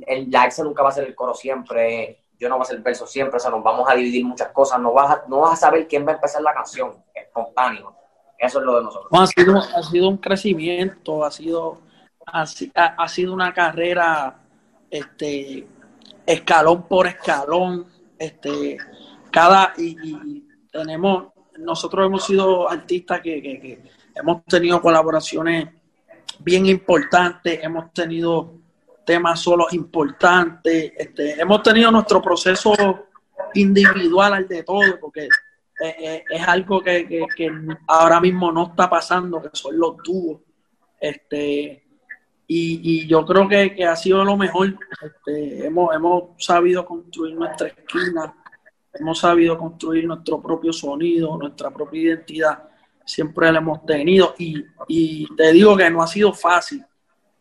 El, 0.06 0.30
la 0.30 0.50
nunca 0.58 0.82
va 0.82 0.88
a 0.88 0.92
ser 0.92 1.04
el 1.04 1.14
coro 1.14 1.34
siempre 1.34 2.24
yo 2.38 2.48
no 2.48 2.56
voy 2.56 2.62
a 2.62 2.66
hacer 2.66 2.80
verso 2.80 3.06
siempre, 3.06 3.36
o 3.36 3.40
sea, 3.40 3.50
nos 3.50 3.62
vamos 3.62 3.88
a 3.88 3.94
dividir 3.94 4.24
muchas 4.24 4.48
cosas, 4.48 4.80
no 4.80 4.92
vas 4.92 5.10
a, 5.10 5.24
no 5.28 5.40
vas 5.40 5.54
a 5.54 5.56
saber 5.56 5.86
quién 5.86 6.06
va 6.06 6.12
a 6.12 6.14
empezar 6.16 6.42
la 6.42 6.54
canción, 6.54 6.92
espontáneo. 7.14 7.94
Eso 8.38 8.58
es 8.58 8.64
lo 8.64 8.76
de 8.76 8.82
nosotros. 8.82 9.10
ha, 9.12 9.26
sido, 9.26 9.56
ha 9.56 9.82
sido 9.82 10.08
un 10.08 10.18
crecimiento, 10.18 11.24
ha 11.24 11.30
sido, 11.30 11.78
ha, 12.26 13.08
sido 13.08 13.32
una 13.32 13.54
carrera 13.54 14.40
este, 14.90 15.66
escalón 16.26 16.82
por 16.82 17.06
escalón, 17.06 17.86
este, 18.18 18.76
cada, 19.30 19.72
y, 19.78 20.44
tenemos, 20.70 21.28
nosotros 21.58 22.06
hemos 22.06 22.24
sido 22.24 22.68
artistas 22.70 23.20
que, 23.20 23.82
hemos 24.14 24.44
tenido 24.44 24.80
colaboraciones 24.80 25.68
bien 26.40 26.66
importantes, 26.66 27.60
hemos 27.62 27.92
tenido 27.92 28.54
temas 29.04 29.40
solos 29.40 29.72
importantes. 29.72 30.92
Este, 30.96 31.40
hemos 31.40 31.62
tenido 31.62 31.90
nuestro 31.90 32.20
proceso 32.20 32.74
individual 33.54 34.34
al 34.34 34.48
de 34.48 34.62
todo, 34.62 34.98
porque 35.00 35.28
es, 35.78 36.48
algo 36.48 36.80
que, 36.80 37.26
ahora 37.86 38.20
mismo 38.20 38.50
no 38.50 38.68
está 38.68 38.88
pasando, 38.88 39.42
que 39.42 39.50
son 39.52 39.78
los 39.78 39.96
dúos. 40.02 40.40
Este, 41.00 41.84
y, 42.46 43.06
yo 43.06 43.24
creo 43.24 43.48
que, 43.48 43.84
ha 43.84 43.96
sido 43.96 44.24
lo 44.24 44.36
mejor. 44.36 44.74
Este, 45.02 45.66
hemos 45.66 46.30
sabido 46.38 46.84
construir 46.84 47.34
nuestra 47.34 47.68
esquina, 47.68 48.34
hemos 48.94 49.18
sabido 49.18 49.58
construir 49.58 50.06
nuestro 50.06 50.40
propio 50.40 50.72
sonido, 50.72 51.36
nuestra 51.36 51.70
propia 51.70 52.02
identidad. 52.02 52.62
Siempre 53.04 53.52
la 53.52 53.58
hemos 53.58 53.84
tenido 53.84 54.34
y, 54.38 54.64
y 54.88 55.26
te 55.36 55.52
digo 55.52 55.76
que 55.76 55.90
no 55.90 56.02
ha 56.02 56.06
sido 56.06 56.32
fácil, 56.32 56.84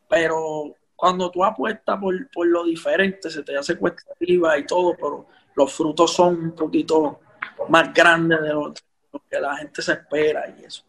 pero 0.10 0.76
cuando 1.04 1.30
tú 1.30 1.44
apuestas 1.44 2.00
por, 2.00 2.48
lo 2.48 2.64
diferente, 2.64 3.30
se 3.30 3.44
te 3.44 3.58
hace 3.58 3.76
cuesta 3.76 4.04
arriba 4.16 4.58
y 4.58 4.66
todo, 4.66 4.96
pero 4.96 5.26
los 5.54 5.74
frutos 5.74 6.14
son 6.14 6.36
un 6.46 6.56
poquito 6.56 7.20
más 7.68 7.94
grandes 7.94 8.42
de 8.42 8.50
lo, 8.54 8.74
que 9.30 9.38
la 9.38 9.58
gente 9.58 9.82
se 9.82 9.92
espera 9.92 10.56
y 10.58 10.64
eso. 10.64 10.84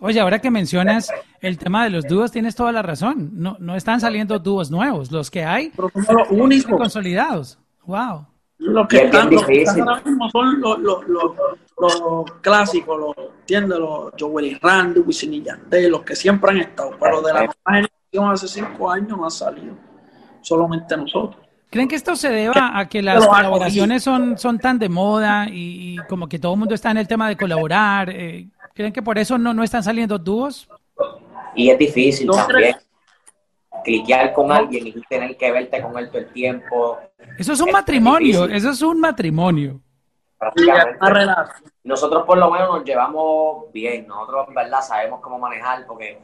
Oye, 0.00 0.20
ahora 0.20 0.38
que 0.38 0.50
mencionas 0.50 1.12
el 1.40 1.58
tema 1.58 1.84
de 1.84 1.90
los 1.90 2.06
dúos, 2.06 2.32
tienes 2.32 2.54
toda 2.54 2.72
la 2.72 2.80
razón. 2.80 3.30
No, 3.34 3.58
no 3.60 3.76
están 3.76 4.00
saliendo 4.00 4.38
dúos 4.38 4.70
nuevos. 4.70 5.10
Los 5.10 5.30
que 5.30 5.44
hay 5.44 5.70
son 6.06 6.16
los 6.16 6.30
únicos 6.30 6.78
consolidados. 6.78 7.58
Wow. 7.84 8.26
Los 8.58 8.88
que, 8.88 9.04
están, 9.04 9.30
los 9.30 9.42
ahora 9.42 10.02
mismo 10.04 10.30
son 10.30 10.60
los, 10.60 10.78
los, 10.78 11.04
los, 11.06 12.32
clásicos, 12.40 12.98
los, 12.98 13.14
¿entiendes? 13.40 13.78
Los 13.78 14.12
Joel 14.18 14.46
y 14.46 14.54
Randy, 14.54 15.00
Wisin 15.00 15.34
y 15.34 15.42
Yandel, 15.42 15.90
los 15.90 16.02
que 16.02 16.16
siempre 16.16 16.52
han 16.52 16.58
estado, 16.58 16.92
pero 16.98 17.20
de 17.20 17.32
la 17.34 17.54
hace 18.30 18.48
cinco 18.48 18.90
años 18.90 19.18
no 19.18 19.26
ha 19.26 19.30
salido, 19.30 19.74
solamente 20.40 20.96
nosotros. 20.96 21.46
¿Creen 21.68 21.88
que 21.88 21.96
esto 21.96 22.16
se 22.16 22.30
deba 22.30 22.78
a 22.78 22.88
que 22.88 23.02
las 23.02 23.26
colaboraciones 23.26 24.02
son, 24.02 24.38
son 24.38 24.58
tan 24.58 24.78
de 24.78 24.88
moda 24.88 25.46
y, 25.50 25.96
como 26.08 26.28
que 26.28 26.38
todo 26.38 26.54
el 26.54 26.58
mundo 26.60 26.74
está 26.74 26.90
en 26.90 26.96
el 26.96 27.08
tema 27.08 27.28
de 27.28 27.36
colaborar? 27.36 28.08
Eh, 28.08 28.48
¿Creen 28.72 28.92
que 28.92 29.02
por 29.02 29.18
eso 29.18 29.36
no, 29.36 29.52
no 29.52 29.62
están 29.62 29.82
saliendo 29.82 30.18
dúos? 30.18 30.68
Y 31.54 31.68
es 31.70 31.78
difícil 31.78 32.30
también. 32.30 32.76
Cliquear 33.86 34.32
con 34.32 34.50
alguien 34.50 34.88
y 34.88 35.00
tener 35.02 35.36
que 35.36 35.52
verte 35.52 35.80
con 35.80 35.96
él 35.96 36.08
todo 36.08 36.18
el 36.18 36.32
tiempo. 36.32 36.98
Eso 37.38 37.52
es 37.52 37.60
un 37.60 37.70
matrimonio, 37.70 38.46
eso 38.46 38.70
es 38.70 38.82
un 38.82 38.98
matrimonio. 38.98 39.80
Nosotros 41.84 42.24
por 42.24 42.36
lo 42.36 42.50
menos 42.50 42.68
nos 42.68 42.84
llevamos 42.84 43.72
bien, 43.72 44.08
nosotros 44.08 44.48
en 44.48 44.54
verdad 44.54 44.80
sabemos 44.82 45.20
cómo 45.20 45.38
manejar 45.38 45.86
porque 45.86 46.18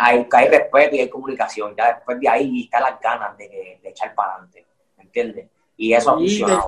hay, 0.00 0.24
hay 0.30 0.48
respeto 0.48 0.94
y 0.94 1.00
hay 1.00 1.08
comunicación. 1.08 1.74
Ya 1.76 1.94
después 1.94 2.20
de 2.20 2.28
ahí 2.28 2.62
está 2.62 2.78
las 2.78 3.00
ganas 3.00 3.36
de, 3.38 3.80
echar 3.82 4.14
para 4.14 4.34
adelante. 4.34 4.64
¿Me 4.96 5.02
entiendes? 5.02 5.48
Y 5.76 5.94
eso 5.94 6.12
ha 6.12 6.14
funcionado. 6.14 6.64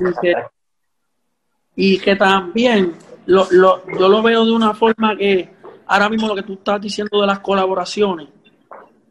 Y 1.77 2.01
que, 2.01 2.17
también 2.17 2.97
lo, 3.27 3.47
lo, 3.53 3.87
yo 3.87 4.09
lo 4.09 4.23
veo 4.23 4.45
de 4.45 4.51
una 4.51 4.75
forma 4.75 5.17
que 5.17 5.55
ahora 5.87 6.09
mismo 6.09 6.27
lo 6.27 6.35
que 6.35 6.43
tú 6.43 6.55
estás 6.55 6.81
diciendo 6.81 7.21
de 7.21 7.29
las 7.29 7.39
colaboraciones, 7.39 8.29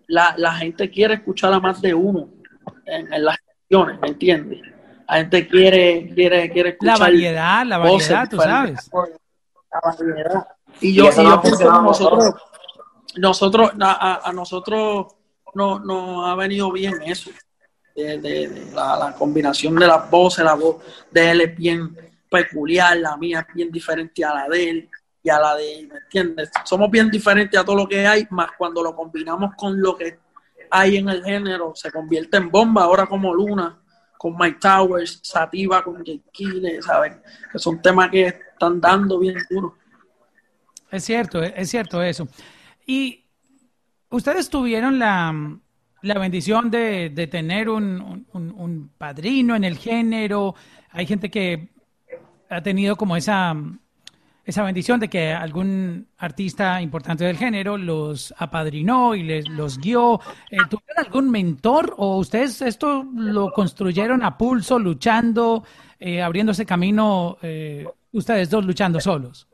la, 0.08 0.36
la 0.38 0.54
gente 0.54 0.90
quiere 0.90 1.16
escuchar 1.16 1.54
a 1.54 1.60
más 1.60 1.82
de 1.82 1.94
uno 1.94 2.30
en, 2.86 3.24
las 3.24 3.38
canciones, 3.38 4.00
¿me 4.00 4.08
entiendes? 4.10 4.62
La 5.08 5.18
gente 5.18 5.48
quiere, 5.48 6.12
quiere, 6.14 6.52
quiere 6.52 6.70
escuchar. 6.70 7.00
La 7.00 7.06
variedad, 7.06 7.66
la 7.66 7.78
variedad, 7.78 8.30
tú 8.30 8.38
sabes. 8.38 8.90
La 9.72 9.80
variedad. 9.84 10.48
Y 10.82 10.94
yo, 10.94 11.10
y 11.10 11.16
yo 11.16 11.24
nosotros, 11.82 12.36
nosotros, 13.18 13.72
a, 13.80 14.32
nosotros 14.34 15.08
nos 15.54 15.86
no 15.86 16.26
ha 16.26 16.36
venido 16.36 16.72
bien 16.72 17.02
eso, 17.04 17.32
de, 17.96 18.68
la, 18.74 19.16
combinación 19.18 19.76
de 19.76 19.88
las 19.88 20.10
voces, 20.10 20.44
la 20.44 20.56
voz 20.56 20.84
de 21.12 21.32
él 21.32 21.42
es 21.42 21.56
bien 21.56 21.96
peculiar, 22.30 22.98
la 22.98 23.16
mía 23.16 23.46
es 23.48 23.56
bien 23.56 23.72
diferente 23.72 24.26
a 24.26 24.34
la 24.34 24.50
de 24.50 24.70
él 24.70 24.90
y 25.26 25.30
a 25.32 25.40
la 25.40 25.56
de, 25.56 25.88
¿me 25.92 25.98
entiendes? 25.98 26.52
Somos 26.64 26.92
bien 26.92 27.10
diferentes 27.10 27.60
a 27.60 27.66
todo 27.66 27.78
lo 27.78 27.88
que 27.88 28.06
hay, 28.06 28.28
más 28.30 28.50
cuando 28.56 28.84
lo 28.84 28.96
combinamos 28.96 29.56
con 29.56 29.82
lo 29.82 29.98
que 29.98 30.20
hay 30.70 30.98
en 30.98 31.10
el 31.10 31.24
género, 31.24 31.74
se 31.74 31.92
convierte 31.92 32.38
en 32.38 32.52
bomba, 32.52 32.84
ahora 32.84 33.08
como 33.08 33.34
Luna, 33.34 33.76
con 34.20 34.38
Mike 34.38 34.60
Towers, 34.62 35.20
Sativa 35.24 35.84
con 35.84 36.04
Jake 36.04 36.30
Kille, 36.32 36.80
¿saben? 36.84 37.20
Que 37.52 37.58
son 37.58 37.82
temas 37.82 38.12
que 38.12 38.28
están 38.28 38.80
dando 38.80 39.18
bien 39.18 39.36
duro. 39.50 39.76
Es 40.92 41.04
cierto, 41.06 41.42
es 41.42 41.72
cierto 41.72 42.04
eso. 42.04 42.28
Y 42.86 43.26
ustedes 44.12 44.48
tuvieron 44.52 45.00
la, 45.00 45.34
bendición 46.04 46.70
de, 46.70 47.28
tener 47.32 47.68
un, 47.68 48.92
padrino 48.96 49.56
en 49.56 49.64
el 49.64 49.80
género. 49.80 50.54
Hay 50.92 51.08
gente 51.08 51.32
que 51.32 51.70
ha 52.48 52.62
tenido 52.62 52.96
como 52.96 53.18
esa, 53.18 53.56
esa 54.46 54.64
bendición 54.64 55.00
de 55.00 55.10
que 55.10 55.34
algún 55.34 56.08
artista 56.20 56.80
importante 56.82 57.26
del 57.26 57.36
género 57.36 57.78
los 57.78 58.34
apadrinó 58.38 59.16
y 59.16 59.24
les, 59.24 59.50
los 59.50 59.80
guió. 59.80 60.20
Eh, 60.52 60.58
¿Tuvieron 60.70 61.06
algún 61.06 61.32
mentor 61.32 61.96
o 61.98 62.18
ustedes 62.18 62.62
esto 62.62 63.04
lo 63.16 63.52
construyeron 63.52 64.24
a 64.24 64.38
pulso, 64.38 64.78
luchando, 64.78 65.64
eh, 66.00 66.22
abriéndose 66.22 66.66
camino, 66.66 67.38
eh, 67.42 67.88
ustedes 68.12 68.50
dos 68.50 68.64
luchando 68.66 69.00
solos? 69.00 69.48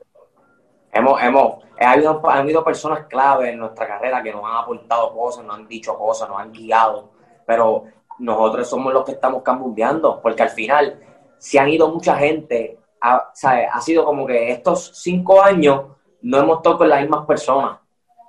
hemos, 0.92 1.22
hemos, 1.22 1.64
ha 1.80 1.92
habido, 1.92 2.20
ha 2.28 2.38
habido 2.38 2.62
personas 2.62 3.06
clave 3.06 3.50
en 3.50 3.58
nuestra 3.58 3.86
carrera 3.86 4.22
que 4.22 4.32
nos 4.32 4.44
han 4.44 4.56
aportado 4.56 5.14
cosas, 5.14 5.44
nos 5.44 5.56
han 5.56 5.66
dicho 5.66 5.96
cosas, 5.96 6.28
nos 6.28 6.38
han 6.38 6.52
guiado, 6.52 7.12
pero 7.46 7.84
nosotros 8.18 8.68
somos 8.68 8.92
los 8.92 9.04
que 9.04 9.12
estamos 9.12 9.42
cambiando, 9.42 10.20
porque 10.20 10.42
al 10.42 10.50
final, 10.50 11.00
si 11.38 11.58
han 11.58 11.70
ido 11.70 11.88
mucha 11.88 12.16
gente, 12.16 12.78
ha, 13.02 13.32
ha 13.72 13.80
sido 13.80 14.04
como 14.04 14.24
que 14.24 14.52
estos 14.52 14.92
cinco 14.94 15.42
años 15.42 15.86
no 16.22 16.38
hemos 16.38 16.62
tocado 16.62 16.78
con 16.78 16.88
las 16.88 17.00
mismas 17.00 17.26
personas, 17.26 17.80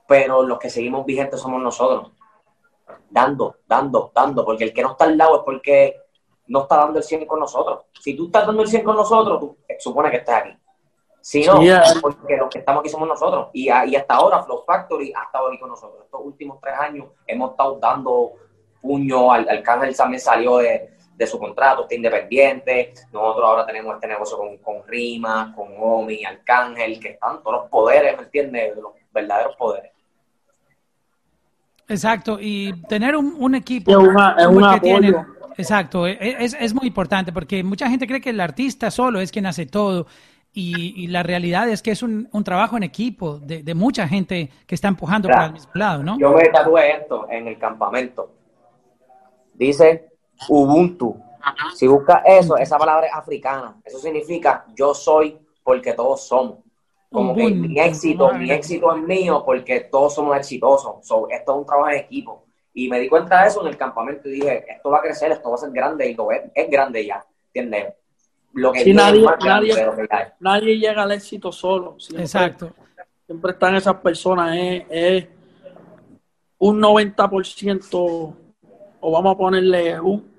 pero 0.07 0.43
los 0.43 0.57
que 0.57 0.69
seguimos 0.69 1.05
vigentes 1.05 1.39
somos 1.39 1.61
nosotros. 1.61 2.11
Dando, 3.09 3.57
dando, 3.67 4.11
dando, 4.13 4.43
porque 4.43 4.63
el 4.63 4.73
que 4.73 4.81
no 4.81 4.91
está 4.91 5.05
al 5.05 5.17
lado 5.17 5.37
es 5.37 5.41
porque 5.45 6.01
no 6.47 6.63
está 6.63 6.77
dando 6.77 6.97
el 6.97 7.03
100 7.03 7.27
con 7.27 7.39
nosotros. 7.39 7.85
Si 7.99 8.15
tú 8.15 8.25
estás 8.25 8.47
dando 8.47 8.63
el 8.63 8.67
100 8.67 8.83
con 8.83 8.95
nosotros, 8.95 9.39
tú 9.39 9.57
supone 9.79 10.09
que 10.09 10.17
estás 10.17 10.41
aquí. 10.41 10.57
Si 11.21 11.45
no, 11.45 11.59
porque 12.01 12.35
los 12.35 12.49
que 12.49 12.59
estamos 12.59 12.81
aquí 12.81 12.89
somos 12.89 13.07
nosotros. 13.07 13.49
Y, 13.53 13.67
y, 13.67 13.95
hasta 13.95 14.15
ahora 14.15 14.43
Flow 14.43 14.63
Factory 14.65 15.13
ha 15.15 15.23
estado 15.23 15.47
aquí 15.47 15.59
con 15.59 15.69
nosotros. 15.69 16.03
Estos 16.03 16.19
últimos 16.21 16.59
tres 16.59 16.73
años 16.77 17.07
hemos 17.27 17.51
estado 17.51 17.77
dando 17.79 18.33
puño. 18.81 19.31
Al, 19.31 19.47
Alcángel 19.47 19.95
también 19.95 20.19
salió 20.19 20.57
de, 20.57 20.93
su 21.25 21.39
contrato, 21.39 21.83
está 21.83 21.95
independiente. 21.95 22.93
Nosotros 23.11 23.45
ahora 23.45 23.65
tenemos 23.65 23.95
este 23.95 24.07
negocio 24.07 24.37
con, 24.37 24.57
con 24.57 24.87
Rima, 24.87 25.53
con 25.55 25.69
Omi, 25.77 26.25
Arcángel, 26.25 26.99
que 26.99 27.09
están 27.09 27.41
todos 27.41 27.61
los 27.61 27.69
poderes, 27.69 28.17
¿me 28.17 28.23
entiendes? 28.23 28.75
Los 28.75 28.93
verdaderos 29.13 29.55
poderes. 29.55 29.91
Exacto, 31.87 32.37
y 32.39 32.73
tener 32.87 33.15
un, 33.15 33.55
equipo 33.55 33.91
es, 33.91 33.97
una, 34.47 34.79
que 34.79 35.13
exacto, 35.57 36.07
e, 36.07 36.13
e, 36.13 36.37
es, 36.39 36.55
es, 36.57 36.73
muy 36.73 36.87
importante 36.87 37.33
porque 37.33 37.61
mucha 37.61 37.89
gente 37.89 38.07
cree 38.07 38.21
que 38.21 38.29
el 38.29 38.39
artista 38.39 38.89
solo 38.89 39.19
es 39.19 39.31
quien 39.31 39.45
hace 39.45 39.65
todo 39.65 40.07
y, 40.53 41.07
la 41.07 41.23
realidad 41.23 41.67
es 41.67 41.81
que 41.81 41.91
es 41.91 42.01
un, 42.01 42.29
un 42.31 42.43
trabajo 42.43 42.77
en 42.77 42.83
equipo 42.83 43.37
de, 43.39 43.63
de, 43.63 43.73
mucha 43.73 44.07
gente 44.07 44.49
que 44.65 44.75
está 44.75 44.87
empujando 44.87 45.27
para 45.27 45.47
el 45.47 45.53
mismo 45.53 45.71
lado, 45.73 46.03
¿no? 46.03 46.17
Yo 46.19 46.31
me 46.31 46.45
tatué 46.45 46.91
esto 46.91 47.27
en 47.29 47.47
el 47.47 47.57
campamento. 47.57 48.31
Dice 49.55 50.12
Ubuntu. 50.49 51.17
Si 51.75 51.87
buscas 51.87 52.21
eso, 52.25 52.57
esa 52.57 52.77
palabra 52.77 53.07
es 53.07 53.13
africana. 53.13 53.75
Eso 53.83 53.99
significa 53.99 54.65
yo 54.75 54.93
soy 54.93 55.37
porque 55.63 55.93
todos 55.93 56.27
somos. 56.27 56.59
Como 57.11 57.35
que 57.35 57.47
mi 57.49 57.79
éxito, 57.79 58.33
mi 58.33 58.49
éxito 58.49 58.95
es 58.95 59.03
mío 59.03 59.43
porque 59.45 59.81
todos 59.81 60.15
somos 60.15 60.35
exitosos. 60.35 60.95
esto 61.29 61.51
es 61.51 61.57
un 61.57 61.65
trabajo 61.65 61.89
en 61.89 61.97
equipo. 61.97 62.45
Y 62.73 62.89
me 62.89 62.99
di 62.99 63.07
cuenta 63.07 63.41
de 63.41 63.49
eso 63.49 63.61
en 63.61 63.67
el 63.67 63.77
campamento 63.77 64.27
y 64.27 64.31
dije, 64.31 64.65
esto 64.67 64.89
va 64.89 64.97
a 64.97 65.01
crecer, 65.01 65.31
esto 65.31 65.49
va 65.49 65.55
a 65.55 65.59
ser 65.59 65.71
grande 65.71 66.09
y 66.09 66.15
lo 66.15 66.31
es, 66.31 66.41
es 66.55 66.69
grande 66.69 67.05
ya. 67.05 67.23
¿Entiendes? 67.53 67.93
lo 68.53 68.71
que 68.71 68.93
nadie, 68.93 69.25
nadie, 70.39 70.77
llega 70.77 71.03
al 71.03 71.11
éxito 71.11 71.51
solo. 71.51 71.97
Exacto. 72.17 72.71
Siempre 73.25 73.51
están 73.51 73.75
esas 73.75 73.95
personas, 73.95 74.55
es, 74.89 75.27
un 76.59 76.79
90%, 76.81 78.35
o 79.03 79.11
vamos 79.11 79.35
a 79.35 79.37
ponerle 79.37 79.99
un, 79.99 80.33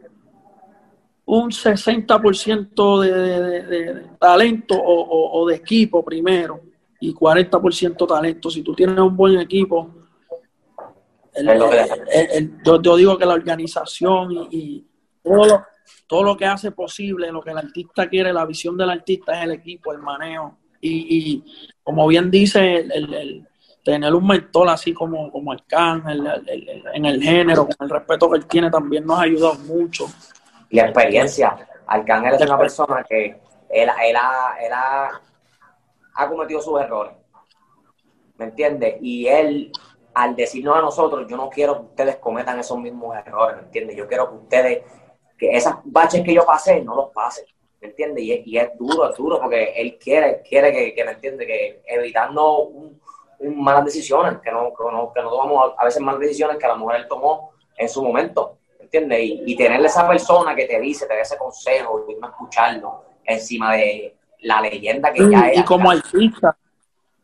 un 1.26 1.50
60% 1.50 3.00
de, 3.00 3.12
de, 3.12 3.62
de, 3.62 4.02
talento 4.18 4.74
o, 4.76 5.46
de 5.46 5.56
equipo 5.56 6.04
primero 6.04 6.60
y 6.98 7.12
40% 7.14 8.06
talento. 8.08 8.50
Si 8.50 8.62
tú 8.62 8.74
tienes 8.74 8.98
un 8.98 9.16
buen 9.16 9.38
equipo, 9.38 9.90
yo, 12.64 12.96
digo 12.96 13.18
que 13.18 13.26
la 13.26 13.34
organización 13.34 14.32
y, 14.32 14.48
y 14.50 14.86
todo 15.22 15.46
lo, 15.46 15.64
todo 16.06 16.22
lo 16.22 16.36
que 16.36 16.46
hace 16.46 16.70
posible, 16.70 17.30
lo 17.30 17.42
que 17.42 17.50
el 17.50 17.58
artista 17.58 18.08
quiere, 18.08 18.32
la 18.32 18.46
visión 18.46 18.76
del 18.76 18.90
artista 18.90 19.38
es 19.38 19.44
el 19.44 19.52
equipo, 19.52 19.92
el 19.92 19.98
manejo. 19.98 20.58
Y, 20.80 21.42
como 21.82 22.06
bien 22.06 22.30
dice, 22.30 22.76
el, 22.76 23.46
tener 23.84 24.14
un 24.14 24.26
mentor 24.26 24.68
así 24.70 24.94
como, 24.94 25.30
como 25.30 25.52
el 25.52 25.62
en 26.94 27.04
el 27.04 27.22
género, 27.22 27.66
con 27.66 27.86
el 27.86 27.90
respeto 27.90 28.30
que 28.30 28.38
él 28.38 28.46
tiene, 28.46 28.70
también 28.70 29.06
nos 29.06 29.18
ha 29.18 29.22
ayudado 29.22 29.54
mucho. 29.56 30.06
Y 30.70 30.76
la 30.76 30.86
experiencia. 30.86 31.68
Arcángel 31.86 32.34
es 32.34 32.40
una 32.40 32.58
persona 32.58 33.04
que 33.06 33.26
él, 33.68 33.90
él, 34.02 34.16
ha, 34.16 34.56
él 34.58 34.72
ha, 34.72 35.20
ha 36.14 36.28
cometido 36.28 36.62
sus 36.62 36.80
errores. 36.80 37.12
¿Me 38.38 38.46
entiendes? 38.46 38.96
Y 39.02 39.26
él, 39.26 39.70
al 40.14 40.34
decirnos 40.34 40.78
a 40.78 40.80
nosotros, 40.80 41.26
yo 41.28 41.36
no 41.36 41.50
quiero 41.50 41.74
que 41.74 41.82
ustedes 41.82 42.16
cometan 42.16 42.58
esos 42.58 42.78
mismos 42.78 43.14
errores, 43.16 43.56
¿me 43.56 43.62
entiendes? 43.64 43.96
Yo 43.96 44.08
quiero 44.08 44.30
que 44.30 44.36
ustedes 44.36 44.82
que 45.36 45.50
esas 45.50 45.76
baches 45.84 46.22
que 46.24 46.32
yo 46.32 46.46
pasé 46.46 46.80
no 46.80 46.94
los 46.96 47.10
pase, 47.10 47.44
¿me 47.80 47.88
entiendes? 47.88 48.24
Y, 48.24 48.56
es 48.56 48.70
duro, 48.78 49.10
es 49.10 49.16
duro, 49.16 49.40
porque 49.40 49.74
él 49.76 49.98
quiere, 49.98 50.40
quiere 50.42 50.72
que, 50.72 50.94
que 50.94 51.04
me 51.04 51.10
entiende, 51.12 51.46
que 51.46 51.82
evitando 51.86 52.60
un, 52.60 53.00
malas 53.40 53.84
decisiones, 53.84 54.38
que 54.42 54.50
no, 54.50 54.72
que 54.74 54.84
no, 54.92 55.12
que 55.12 55.22
no 55.22 55.30
tomamos 55.30 55.72
a 55.76 55.84
veces 55.84 56.00
malas 56.02 56.20
decisiones 56.20 56.56
que 56.58 56.66
la 56.66 56.76
mujer 56.76 57.00
él 57.00 57.08
tomó 57.08 57.50
en 57.76 57.88
su 57.88 58.02
momento, 58.02 58.58
¿me 58.78 58.84
entiendes? 58.84 59.20
Y, 59.20 59.42
y 59.46 59.56
tenerle 59.56 59.86
esa 59.86 60.06
persona 60.06 60.54
que 60.54 60.66
te 60.66 60.80
dice, 60.80 61.06
te 61.06 61.14
da 61.14 61.20
ese 61.20 61.36
consejo 61.36 62.06
y 62.08 62.14
no 62.14 62.28
escucharlo 62.28 63.04
encima 63.24 63.72
de 63.74 64.16
la 64.40 64.60
leyenda 64.60 65.12
que 65.12 65.28
ya 65.30 65.48
es. 65.48 65.60
Y 65.60 65.64
como 65.64 65.90
artista. 65.90 66.56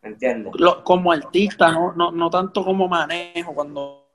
¿Me 0.02 0.08
entiendes? 0.08 0.52
como 0.82 1.12
artista, 1.12 1.70
no, 1.70 1.92
no, 1.92 2.10
no 2.10 2.30
tanto 2.30 2.64
como 2.64 2.88
manejo, 2.88 3.52
cuando, 3.52 4.08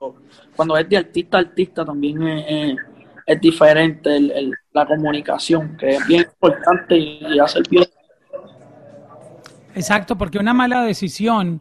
cuando 0.56 0.76
es 0.76 0.88
de 0.88 0.96
artista 0.96 1.36
a 1.36 1.40
artista 1.40 1.84
también 1.84 2.26
es 2.26 2.76
es 3.26 3.40
diferente 3.40 4.18
la 4.72 4.86
comunicación, 4.86 5.76
que 5.76 5.96
es 5.96 6.06
bien 6.06 6.22
importante 6.22 6.96
y 6.96 7.38
hacer 7.40 7.64
bien. 7.68 7.84
Exacto, 9.74 10.16
porque 10.16 10.38
una 10.38 10.54
mala 10.54 10.82
decisión 10.82 11.60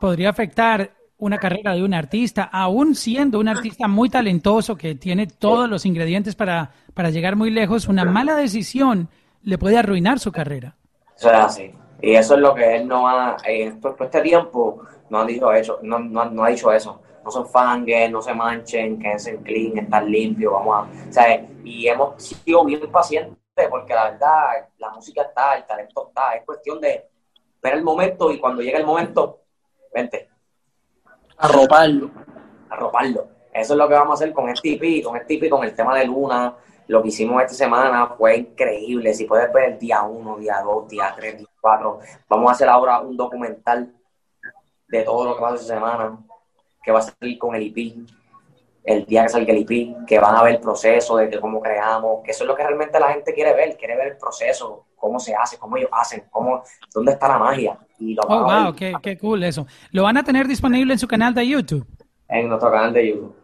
podría 0.00 0.30
afectar 0.30 0.90
una 1.18 1.38
carrera 1.38 1.74
de 1.74 1.84
un 1.84 1.92
artista, 1.92 2.44
aún 2.44 2.94
siendo 2.94 3.38
un 3.38 3.48
artista 3.48 3.86
muy 3.86 4.08
talentoso 4.08 4.76
que 4.76 4.94
tiene 4.94 5.26
todos 5.26 5.68
los 5.68 5.84
ingredientes 5.84 6.34
para, 6.34 6.72
para 6.94 7.10
llegar 7.10 7.36
muy 7.36 7.50
lejos, 7.50 7.88
una 7.88 8.04
mala 8.04 8.34
decisión 8.34 9.08
le 9.42 9.58
puede 9.58 9.76
arruinar 9.76 10.18
su 10.18 10.32
carrera. 10.32 10.76
Eso 11.16 11.30
es 11.30 11.38
así. 11.38 11.74
Y 12.00 12.14
eso 12.14 12.34
es 12.34 12.40
lo 12.40 12.54
que 12.54 12.76
él 12.76 12.88
no 12.88 13.06
ha, 13.06 13.36
en 13.44 13.78
todo 13.80 13.94
este 14.00 14.22
tiempo, 14.22 14.82
no 15.10 15.20
ha 15.20 15.26
dicho 15.26 15.52
eso, 15.52 15.78
no, 15.82 15.98
no 15.98 16.44
ha 16.44 16.48
dicho 16.48 16.72
eso 16.72 17.00
no 17.24 17.30
se 17.30 17.44
fanguen, 17.44 18.12
no 18.12 18.22
se 18.22 18.34
manchen, 18.34 18.98
quédense 18.98 19.36
clean, 19.42 19.78
están 19.78 20.10
limpios, 20.10 20.52
vamos 20.52 20.76
a, 20.76 21.08
o 21.08 21.12
sea, 21.12 21.46
y 21.64 21.86
hemos 21.86 22.22
sido 22.22 22.64
bien 22.64 22.90
pacientes 22.90 23.36
porque 23.68 23.92
la 23.92 24.10
verdad, 24.10 24.68
la 24.78 24.90
música 24.90 25.22
está, 25.22 25.56
el 25.56 25.66
talento 25.66 26.08
está, 26.08 26.34
es 26.34 26.44
cuestión 26.44 26.80
de 26.80 27.08
ver 27.62 27.74
el 27.74 27.82
momento 27.82 28.30
y 28.32 28.38
cuando 28.38 28.62
llegue 28.62 28.78
el 28.78 28.86
momento, 28.86 29.40
vente. 29.92 30.28
Arroparlo. 31.38 32.10
Arroparlo. 32.68 33.28
Eso 33.52 33.72
es 33.74 33.78
lo 33.78 33.88
que 33.88 33.94
vamos 33.94 34.12
a 34.12 34.24
hacer 34.24 34.32
con 34.32 34.48
este 34.48 34.74
EP, 34.74 35.04
con 35.04 35.16
este 35.16 35.34
EP, 35.34 35.50
con 35.50 35.64
el 35.64 35.74
tema 35.74 35.96
de 35.98 36.06
Luna, 36.06 36.56
lo 36.90 37.02
que 37.02 37.08
hicimos 37.08 37.40
esta 37.40 37.54
semana 37.54 38.14
fue 38.18 38.36
increíble. 38.36 39.14
Si 39.14 39.24
puedes 39.24 39.52
ver 39.52 39.72
el 39.72 39.78
día 39.78 40.02
1, 40.02 40.38
día 40.38 40.60
2, 40.60 40.88
día 40.88 41.14
3, 41.14 41.38
día 41.38 41.46
4, 41.60 41.98
vamos 42.28 42.48
a 42.50 42.52
hacer 42.52 42.68
ahora 42.68 42.98
un 42.98 43.16
documental 43.16 43.94
de 44.88 45.02
todo 45.02 45.24
lo 45.24 45.36
que 45.36 45.40
pasó 45.40 45.54
esta 45.54 45.74
semana 45.74 46.18
que 46.82 46.90
va 46.90 46.98
a 46.98 47.02
salir 47.02 47.38
con 47.38 47.54
el 47.54 47.62
IP, 47.62 48.08
el 48.82 49.06
día 49.06 49.22
que 49.22 49.28
salga 49.28 49.52
el 49.52 49.58
IP, 49.58 50.04
que 50.04 50.18
van 50.18 50.34
a 50.34 50.42
ver 50.42 50.54
el 50.54 50.60
proceso 50.60 51.16
de, 51.16 51.40
cómo 51.40 51.60
creamos, 51.60 52.24
que 52.24 52.32
eso 52.32 52.42
es 52.42 52.48
lo 52.48 52.56
que 52.56 52.64
realmente 52.64 52.98
la 52.98 53.12
gente 53.12 53.34
quiere 53.34 53.54
ver, 53.54 53.76
quiere 53.76 53.96
ver 53.96 54.08
el 54.08 54.16
proceso, 54.16 54.86
cómo 54.96 55.20
se 55.20 55.32
hace, 55.32 55.58
cómo 55.58 55.76
ellos 55.76 55.90
hacen, 55.92 56.26
cómo, 56.28 56.64
dónde 56.92 57.12
está 57.12 57.28
la 57.28 57.38
magia. 57.38 57.78
Y 58.00 58.14
lo 58.14 58.22
oh, 58.22 58.44
wow, 58.44 58.74
qué, 58.74 58.94
qué, 59.02 59.18
cool 59.18 59.44
eso. 59.44 59.66
¿Lo 59.92 60.04
van 60.04 60.16
a 60.16 60.24
tener 60.24 60.48
disponible 60.48 60.92
en 60.92 60.98
su 60.98 61.06
canal 61.06 61.34
de 61.34 61.46
YouTube? 61.46 61.86
En 62.28 62.48
nuestro 62.48 62.70
canal 62.70 62.92
de 62.92 63.08
YouTube. 63.10 63.34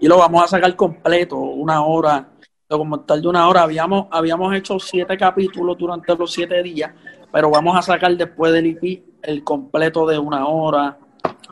Y 0.00 0.06
lo 0.06 0.18
vamos 0.18 0.44
a 0.44 0.46
sacar 0.46 0.74
completo, 0.76 1.36
una 1.36 1.82
hora, 1.84 2.28
documental 2.68 3.20
de 3.20 3.28
una 3.28 3.48
hora. 3.48 3.62
Habíamos, 3.62 4.06
habíamos 4.10 4.54
hecho 4.54 4.78
siete 4.78 5.16
capítulos 5.16 5.76
durante 5.76 6.14
los 6.14 6.32
siete 6.32 6.62
días, 6.62 6.92
pero 7.32 7.50
vamos 7.50 7.76
a 7.76 7.82
sacar 7.82 8.16
después 8.16 8.52
del 8.52 8.66
IP 8.66 9.02
el 9.22 9.42
completo 9.42 10.06
de 10.06 10.18
una 10.18 10.46
hora, 10.46 10.96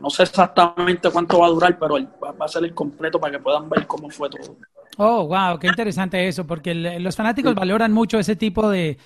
no 0.00 0.10
sé 0.10 0.24
exactamente 0.24 1.10
cuánto 1.10 1.40
va 1.40 1.46
a 1.46 1.50
durar, 1.50 1.78
pero 1.78 1.96
va 2.22 2.44
a 2.44 2.48
ser 2.48 2.64
el 2.64 2.74
completo 2.74 3.18
para 3.18 3.32
que 3.32 3.38
puedan 3.38 3.68
ver 3.68 3.86
cómo 3.86 4.10
fue 4.10 4.28
todo. 4.30 4.56
Oh, 4.98 5.26
wow, 5.26 5.58
qué 5.58 5.66
interesante 5.66 6.26
eso, 6.26 6.46
porque 6.46 6.74
los 6.74 7.16
fanáticos 7.16 7.54
valoran 7.54 7.92
mucho 7.92 8.18
ese 8.18 8.36
tipo 8.36 8.68
de, 8.70 8.98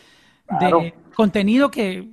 contenido 1.15 1.71
que, 1.71 2.09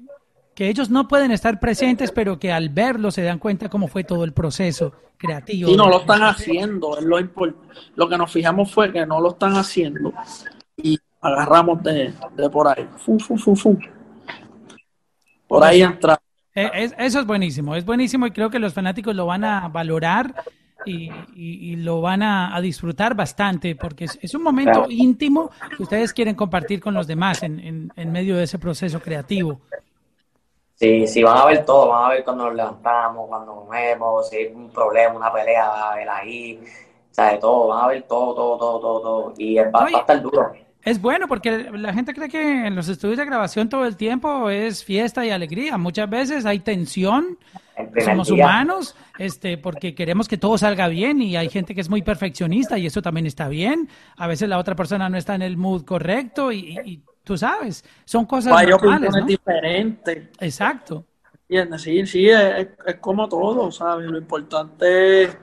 ellos 0.60 0.90
no 0.90 1.08
pueden 1.08 1.32
estar 1.32 1.60
presentes, 1.60 2.12
pero 2.12 2.40
que 2.40 2.52
al 2.52 2.70
verlo 2.70 3.12
se 3.12 3.22
dan 3.22 3.40
cuenta 3.40 3.70
cómo 3.70 3.88
fue 3.88 4.04
todo 4.04 4.24
el 4.24 4.34
proceso 4.34 4.94
creativo. 5.18 5.70
Y 5.70 5.76
no 5.76 5.90
lo 5.90 6.00
están 6.00 6.24
haciendo, 6.24 6.98
es 6.98 7.04
lo, 7.04 7.18
lo 7.96 8.10
que 8.10 8.18
nos 8.18 8.32
fijamos 8.32 8.72
fue 8.72 8.92
que 8.92 9.06
no 9.06 9.20
lo 9.20 9.32
están 9.32 9.56
haciendo 9.56 10.14
y 10.76 10.98
agarramos 11.22 11.84
de, 11.84 12.14
por 12.52 12.68
ahí. 12.68 12.88
Por 15.48 15.64
ahí 15.64 15.82
entra 15.82 16.20
eh, 16.60 16.92
eso 16.98 17.20
es 17.20 17.26
buenísimo, 17.28 17.76
es 17.76 17.86
buenísimo 17.86 18.26
y 18.26 18.32
creo 18.32 18.50
que 18.50 18.58
los 18.58 18.74
fanáticos 18.74 19.16
lo 19.16 19.28
van 19.28 19.44
a 19.44 19.68
valorar 19.68 20.34
y, 20.88 21.76
lo 21.76 22.02
van 22.02 22.24
a, 22.24 22.60
disfrutar 22.62 23.14
bastante 23.14 23.76
porque 23.76 24.06
es, 24.06 24.34
un 24.34 24.42
momento 24.42 24.88
íntimo 24.90 25.52
que 25.76 25.84
ustedes 25.84 26.14
quieren 26.14 26.34
compartir 26.34 26.80
con 26.80 26.96
los 26.96 27.06
demás 27.06 27.44
en, 27.44 27.92
medio 28.08 28.38
de 28.38 28.44
ese 28.44 28.58
proceso 28.58 29.00
creativo. 29.00 29.62
Sí, 30.78 31.08
sí, 31.08 31.24
van 31.24 31.38
a 31.38 31.46
ver 31.46 31.66
todo, 31.66 31.90
van 31.90 32.06
a 32.06 32.14
ver 32.14 32.24
cuando 32.24 32.46
nos 32.46 32.56
levantamos, 32.56 33.28
cuando 33.28 33.56
nos 33.56 33.66
movemos, 33.66 34.30
si 34.30 34.36
hay 34.36 34.46
un 34.54 34.70
problema, 34.70 35.16
una 35.16 35.34
pelea, 35.34 35.68
va 35.68 35.92
a 35.92 35.96
ver 35.96 36.08
ahí, 36.08 36.60
o 36.64 37.14
sea, 37.14 37.32
de 37.32 37.40
todo, 37.40 37.70
van 37.70 37.84
a 37.84 37.88
ver 37.88 38.04
todo, 38.04 38.36
todo, 38.36 38.58
todo, 38.60 38.80
todo, 38.80 39.02
todo. 39.02 39.34
Y 39.40 39.56
va, 39.56 39.86
a 39.86 40.00
estar 40.00 40.22
duro. 40.22 40.54
Es 40.84 41.02
bueno 41.02 41.28
porque 41.28 41.70
la 41.74 41.92
gente 41.94 42.14
cree 42.14 42.30
que 42.30 42.68
en 42.68 42.76
los 42.76 42.88
estudios 42.90 43.18
de 43.18 43.26
grabación 43.26 43.70
todo 43.70 43.86
el 43.86 43.98
tiempo 43.98 44.52
es 44.52 44.84
fiesta 44.84 45.26
y 45.26 45.32
alegría. 45.32 45.78
Muchas 45.78 46.10
veces 46.10 46.46
hay 46.46 46.60
tensión, 46.60 47.40
somos 48.06 48.30
humanos, 48.30 48.96
este, 49.18 49.58
porque 49.58 49.96
queremos 49.96 50.28
que 50.28 50.38
todo 50.38 50.60
salga 50.60 50.88
bien 50.88 51.22
y 51.22 51.36
hay 51.36 51.50
gente 51.50 51.74
que 51.74 51.82
es 51.82 51.90
muy 51.90 52.04
perfeccionista 52.04 52.78
y 52.78 52.86
eso 52.86 53.02
también 53.02 53.26
está 53.26 53.50
bien. 53.50 53.90
A 54.16 54.28
veces 54.28 54.48
la 54.48 54.60
otra 54.60 54.76
persona 54.76 55.10
no 55.10 55.18
está 55.18 55.34
en 55.34 55.42
el 55.42 55.58
mood 55.58 55.86
correcto 55.86 56.52
y, 56.52 57.02
tú 57.28 57.38
sabes, 57.38 57.84
son 58.06 58.26
cosas 58.26 58.54
hay 58.56 58.68
normales, 58.68 59.12
¿no? 59.14 59.26
diferentes. 59.26 60.30
Exacto. 60.40 61.04
Sí, 61.78 62.06
sí, 62.06 62.30
es, 62.30 62.70
como 63.02 63.28
todo, 63.28 63.70
¿sabes? 63.70 64.10
Lo 64.10 64.18
importante 64.18 65.24
es 65.24 65.38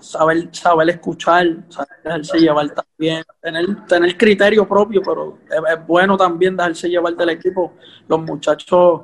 saber, 0.00 0.48
saber 0.50 0.90
escuchar, 0.90 1.46
saber 1.68 1.88
dejarse 2.02 2.38
llevar 2.38 2.68
también, 2.70 3.22
tener, 3.40 3.86
tener 3.86 4.16
criterio 4.16 4.66
propio, 4.66 5.02
pero 5.02 5.38
es, 5.48 5.86
bueno 5.86 6.16
también 6.16 6.56
dejarse 6.56 6.88
llevar 6.88 7.14
del 7.14 7.30
equipo. 7.30 7.74
Los 8.08 8.20
muchachos, 8.22 9.02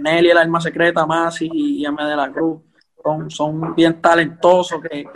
Nelly, 0.00 0.30
el 0.30 0.38
alma 0.38 0.62
secreta, 0.62 1.04
más 1.04 1.42
y 1.42 1.84
M 1.84 2.02
de 2.02 2.16
la 2.16 2.32
Cruz, 2.32 2.58
son, 3.02 3.30
son 3.30 3.74
bien 3.74 4.00
talentosos 4.00 4.80
que 4.80 5.06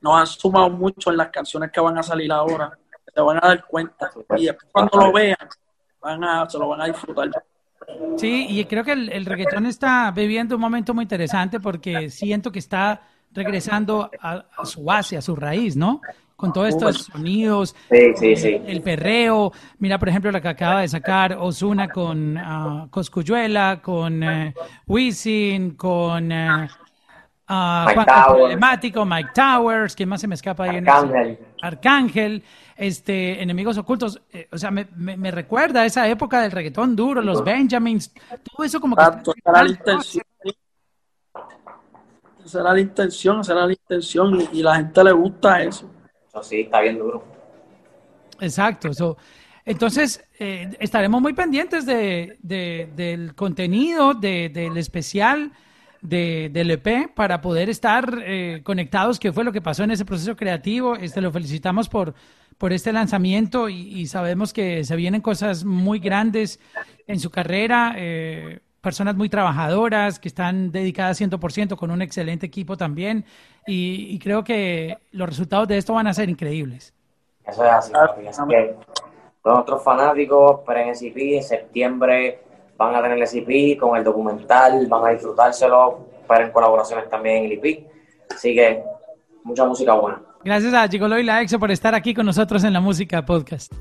nos 0.00 0.20
han 0.20 0.26
sumado 0.26 0.70
mucho 0.70 1.12
en 1.12 1.18
las 1.18 1.28
canciones 1.28 1.70
que 1.70 1.80
van 1.80 1.98
a 1.98 2.02
salir 2.02 2.32
ahora. 2.32 2.76
Se 3.14 3.20
van 3.20 3.38
a 3.38 3.48
dar 3.48 3.64
cuenta 3.66 4.10
y 4.36 4.46
después 4.46 4.68
cuando 4.72 4.98
lo 4.98 5.12
vean, 5.12 5.36
van 6.00 6.24
a, 6.24 6.48
se 6.48 6.58
lo 6.58 6.68
van 6.68 6.82
a 6.82 6.86
disfrutar. 6.86 7.30
Sí, 8.16 8.46
y 8.48 8.64
creo 8.64 8.84
que 8.84 8.92
el, 8.92 9.10
el 9.10 9.26
reggaetón 9.26 9.66
está 9.66 10.10
viviendo 10.10 10.56
un 10.56 10.60
momento 10.60 10.92
muy 10.92 11.02
interesante 11.02 11.60
porque 11.60 12.10
siento 12.10 12.50
que 12.50 12.58
está 12.58 13.02
regresando 13.36 14.10
a, 14.20 14.44
su 14.64 14.82
base, 14.82 15.16
a 15.16 15.22
su 15.22 15.36
raíz, 15.36 15.76
¿no? 15.76 16.00
Con 16.34 16.52
todos 16.52 16.68
estos 16.68 17.04
sonidos, 17.04 17.74
el 17.88 18.82
perreo. 18.82 19.52
Mira, 19.78 19.98
por 19.98 20.08
ejemplo, 20.08 20.30
la 20.30 20.40
que 20.40 20.48
acaba 20.48 20.82
de 20.82 20.88
sacar 20.88 21.32
Osuna 21.34 21.88
con 21.88 22.36
uh, 22.36 22.90
Coscuyuela, 22.90 23.80
con 23.80 24.22
uh, 24.22 24.52
Wisin, 24.86 25.76
con 25.76 26.30
uh, 26.30 26.68
Juan 27.48 29.08
Mike 29.08 29.30
Towers, 29.34 29.94
¿quién 29.94 30.08
más 30.10 30.20
se 30.20 30.28
me 30.28 30.34
escapa 30.34 30.64
ahí? 30.64 30.76
Arcángel. 30.76 31.38
Arcángel, 31.62 32.42
este, 32.76 33.42
Enemigos 33.42 33.78
Ocultos. 33.78 34.20
Eh, 34.32 34.48
o 34.52 34.58
sea, 34.58 34.70
me, 34.70 34.86
me, 34.96 35.30
recuerda 35.30 35.82
a 35.82 35.86
esa 35.86 36.08
época 36.08 36.42
del 36.42 36.52
reggaetón 36.52 36.94
duro, 36.94 37.22
los 37.22 37.42
Benjamins, 37.44 38.12
todo 38.42 38.64
eso 38.64 38.80
como 38.80 38.96
que... 38.96 39.02
Esa 42.44 42.60
era 42.60 42.72
la 42.74 42.80
intención, 42.80 43.40
esa 43.40 43.52
era 43.52 43.66
la 43.66 43.72
intención 43.72 44.48
y, 44.52 44.62
la 44.62 44.76
gente 44.76 45.02
le 45.02 45.12
gusta 45.12 45.62
eso. 45.62 45.90
Eso 46.28 46.42
sí, 46.44 46.60
está 46.60 46.80
bien 46.80 46.98
duro. 46.98 47.24
Exacto. 48.38 48.88
entonces, 49.64 50.24
eh, 50.38 50.76
estaremos 50.78 51.20
muy 51.20 51.32
pendientes 51.32 51.86
de, 51.86 52.38
del 52.40 53.34
contenido, 53.34 54.14
del 54.14 54.76
especial 54.76 55.52
del 56.08 56.70
EP 56.70 57.12
para 57.14 57.40
poder 57.40 57.68
estar 57.68 58.22
eh, 58.24 58.60
conectados, 58.62 59.18
que 59.18 59.32
fue 59.32 59.44
lo 59.44 59.52
que 59.52 59.60
pasó 59.60 59.84
en 59.84 59.90
ese 59.90 60.04
proceso 60.04 60.36
creativo. 60.36 60.96
Este, 60.96 61.20
lo 61.20 61.32
felicitamos 61.32 61.88
por, 61.88 62.14
por 62.58 62.72
este 62.72 62.92
lanzamiento 62.92 63.68
y, 63.68 64.06
sabemos 64.06 64.52
que 64.52 64.84
se 64.84 64.96
vienen 64.96 65.20
cosas 65.20 65.64
muy 65.64 65.98
grandes 65.98 66.60
en 67.06 67.18
su 67.18 67.30
carrera. 67.30 67.94
Eh, 67.96 68.60
personas 68.80 69.16
muy 69.16 69.28
trabajadoras, 69.28 70.20
que 70.20 70.28
están 70.28 70.70
dedicadas 70.70 71.20
100% 71.20 71.76
con 71.76 71.90
un 71.90 72.02
excelente 72.02 72.46
equipo 72.46 72.76
también. 72.76 73.24
Y, 73.66 74.18
creo 74.20 74.44
que 74.44 74.98
los 75.10 75.28
resultados 75.28 75.66
de 75.66 75.78
esto 75.78 75.94
van 75.94 76.06
a 76.06 76.14
ser 76.14 76.28
increíbles. 76.28 76.94
Eso 77.44 77.64
es 77.64 77.72
así, 77.72 77.92
otros 79.42 79.82
fanáticos, 79.82 80.60
en 80.68 81.42
septiembre 81.42 82.40
van 82.76 82.94
a 82.94 83.02
tener 83.02 83.18
el 83.18 83.26
CP 83.26 83.78
con 83.78 83.96
el 83.96 84.04
documental, 84.04 84.86
van 84.86 85.06
a 85.06 85.10
disfrutárselo, 85.10 86.06
esperen 86.20 86.50
colaboraciones 86.50 87.08
también 87.08 87.38
en 87.38 87.44
el 87.44 87.52
IP. 87.52 87.86
Así 88.34 88.54
que 88.54 88.82
mucha 89.44 89.64
música 89.64 89.94
buena. 89.94 90.20
Gracias 90.44 90.74
a 90.74 90.86
Gigolo 90.88 91.18
y 91.18 91.24
la 91.24 91.42
Exo 91.42 91.58
por 91.58 91.70
estar 91.70 91.94
aquí 91.94 92.14
con 92.14 92.26
nosotros 92.26 92.62
en 92.64 92.72
la 92.72 92.80
Música 92.80 93.24
Podcast. 93.24 93.72